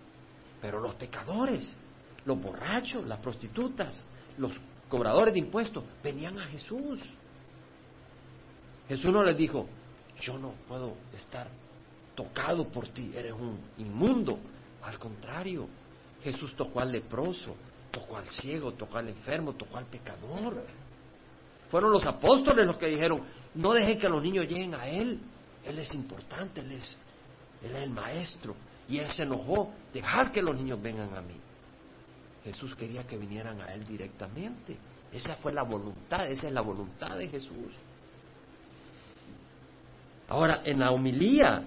Pero 0.61 0.81
los 0.81 0.95
pecadores, 0.95 1.77
los 2.25 2.41
borrachos, 2.41 3.07
las 3.07 3.19
prostitutas, 3.21 4.03
los 4.39 4.53
cobradores 4.89 5.35
de 5.35 5.41
impuestos, 5.41 5.85
venían 6.03 6.39
a 6.39 6.45
Jesús. 6.47 7.01
Jesús 8.89 9.13
no 9.13 9.23
les 9.23 9.37
dijo, 9.37 9.67
yo 10.21 10.39
no 10.39 10.55
puedo 10.69 10.95
estar 11.15 11.49
tocado 12.15 12.69
por 12.69 12.89
ti, 12.89 13.13
eres 13.15 13.33
un 13.33 13.59
inmundo. 13.79 14.39
Al 14.83 14.99
contrario, 14.99 15.69
Jesús 16.23 16.55
tocó 16.57 16.81
al 16.81 16.93
leproso, 16.93 17.55
tocó 17.95 18.17
al 18.17 18.29
ciego, 18.29 18.73
tocó 18.73 18.99
al 18.99 19.09
enfermo, 19.09 19.55
tocó 19.55 19.79
al 19.79 19.87
pecador. 19.87 20.65
Fueron 21.71 21.93
los 21.93 22.05
apóstoles 22.05 22.67
los 22.67 22.77
que 22.77 22.89
dijeron, 22.89 23.23
no 23.55 23.73
dejen 23.73 23.99
que 23.99 24.09
los 24.09 24.23
niños 24.23 24.47
lleguen 24.49 24.75
a 24.75 24.87
Él, 24.89 25.21
Él 25.65 25.79
es 25.79 25.95
importante, 25.95 26.61
Él 26.61 26.73
es, 26.73 26.97
él 27.63 27.77
es 27.77 27.83
el 27.85 27.91
maestro. 27.91 28.55
Y 28.89 28.99
Él 28.99 29.09
se 29.11 29.23
enojó, 29.23 29.73
dejar 29.93 30.31
que 30.31 30.43
los 30.43 30.57
niños 30.57 30.83
vengan 30.83 31.15
a 31.15 31.23
mí. 31.23 31.37
Jesús 32.45 32.75
quería 32.75 33.07
que 33.07 33.17
vinieran 33.17 33.61
a 33.61 33.73
Él 33.73 33.85
directamente. 33.85 34.77
Esa 35.13 35.37
fue 35.37 35.53
la 35.53 35.63
voluntad, 35.63 36.31
esa 36.31 36.49
es 36.49 36.53
la 36.53 36.61
voluntad 36.61 37.17
de 37.17 37.29
Jesús. 37.29 37.73
Ahora, 40.29 40.63
en 40.65 40.81
la 40.81 40.91
homilía, 40.91 41.65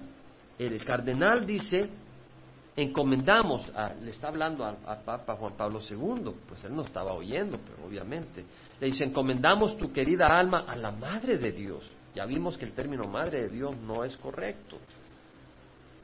el 0.58 0.84
cardenal 0.84 1.46
dice, 1.46 1.88
encomendamos, 2.82 3.72
le 4.00 4.10
está 4.10 4.28
hablando 4.28 4.64
al 4.64 5.02
Papa 5.02 5.34
Juan 5.34 5.54
Pablo 5.56 5.80
II, 5.80 6.32
pues 6.46 6.62
él 6.62 6.76
no 6.76 6.82
estaba 6.82 7.12
oyendo, 7.12 7.58
pero 7.58 7.88
obviamente, 7.88 8.44
le 8.78 8.86
dice, 8.86 9.04
encomendamos 9.04 9.76
tu 9.76 9.92
querida 9.92 10.26
alma 10.26 10.64
a 10.66 10.76
la 10.76 10.92
Madre 10.92 11.38
de 11.38 11.50
Dios. 11.50 11.90
Ya 12.14 12.24
vimos 12.24 12.56
que 12.56 12.64
el 12.64 12.72
término 12.72 13.08
Madre 13.08 13.42
de 13.42 13.48
Dios 13.48 13.76
no 13.78 14.04
es 14.04 14.16
correcto, 14.16 14.78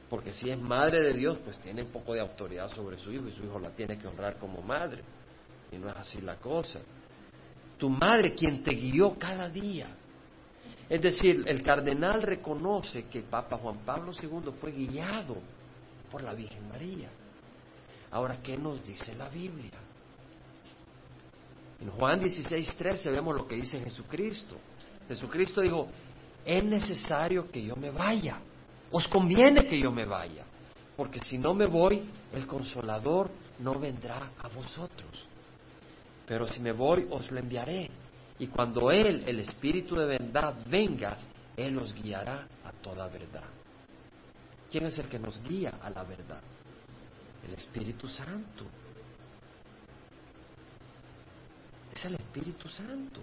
porque 0.09 0.33
si 0.33 0.49
es 0.49 0.59
Madre 0.59 1.01
de 1.01 1.13
Dios, 1.13 1.37
pues 1.45 1.57
tiene 1.59 1.83
un 1.83 1.91
poco 1.91 2.13
de 2.13 2.19
autoridad 2.19 2.69
sobre 2.69 2.97
su 2.97 3.09
hijo 3.09 3.27
y 3.27 3.31
su 3.31 3.45
hijo 3.45 3.57
la 3.57 3.69
tiene 3.69 3.97
que 3.97 4.07
honrar 4.07 4.37
como 4.37 4.61
madre, 4.61 5.01
y 5.71 5.77
no 5.77 5.87
es 5.87 5.95
así 5.95 6.19
la 6.19 6.35
cosa. 6.35 6.81
Tu 7.77 7.89
madre 7.89 8.35
quien 8.35 8.63
te 8.63 8.71
guió 8.75 9.17
cada 9.17 9.47
día, 9.47 9.87
es 10.89 11.01
decir, 11.01 11.45
el 11.47 11.63
cardenal 11.63 12.21
reconoce 12.21 13.05
que 13.05 13.21
Papa 13.21 13.57
Juan 13.57 13.79
Pablo 13.85 14.11
II 14.11 14.51
fue 14.59 14.71
guiado 14.73 15.37
por 16.15 16.23
la 16.23 16.33
Virgen 16.33 16.65
María. 16.69 17.09
Ahora, 18.11 18.37
¿qué 18.41 18.57
nos 18.57 18.81
dice 18.85 19.13
la 19.15 19.27
Biblia? 19.27 19.73
En 21.81 21.89
Juan 21.89 22.21
16, 22.21 22.73
vemos 23.11 23.35
lo 23.35 23.45
que 23.45 23.55
dice 23.55 23.81
Jesucristo. 23.81 24.55
Jesucristo 25.09 25.59
dijo, 25.59 25.89
es 26.45 26.63
necesario 26.63 27.51
que 27.51 27.65
yo 27.65 27.75
me 27.75 27.91
vaya, 27.91 28.39
os 28.91 29.05
conviene 29.09 29.65
que 29.67 29.77
yo 29.77 29.91
me 29.91 30.05
vaya, 30.05 30.45
porque 30.95 31.19
si 31.19 31.37
no 31.37 31.53
me 31.53 31.65
voy, 31.65 32.09
el 32.31 32.47
consolador 32.47 33.29
no 33.59 33.77
vendrá 33.77 34.31
a 34.41 34.47
vosotros. 34.47 35.27
Pero 36.25 36.47
si 36.47 36.61
me 36.61 36.71
voy, 36.71 37.09
os 37.11 37.29
lo 37.29 37.39
enviaré. 37.39 37.89
Y 38.39 38.47
cuando 38.47 38.89
Él, 38.89 39.25
el 39.27 39.41
Espíritu 39.41 39.95
de 39.95 40.05
verdad, 40.05 40.55
venga, 40.67 41.17
Él 41.57 41.75
nos 41.75 41.93
guiará 41.93 42.47
a 42.63 42.71
toda 42.71 43.09
verdad. 43.09 43.54
¿Quién 44.75 44.87
es 44.87 44.99
el 44.99 45.07
que 45.07 45.17
nos 45.17 45.41
guía 45.41 45.79
a 45.81 45.89
la 45.89 46.03
verdad? 46.03 46.41
El 47.47 47.53
Espíritu 47.53 48.09
Santo. 48.09 48.65
Es 51.93 52.03
el 52.03 52.15
Espíritu 52.15 52.67
Santo. 52.67 53.21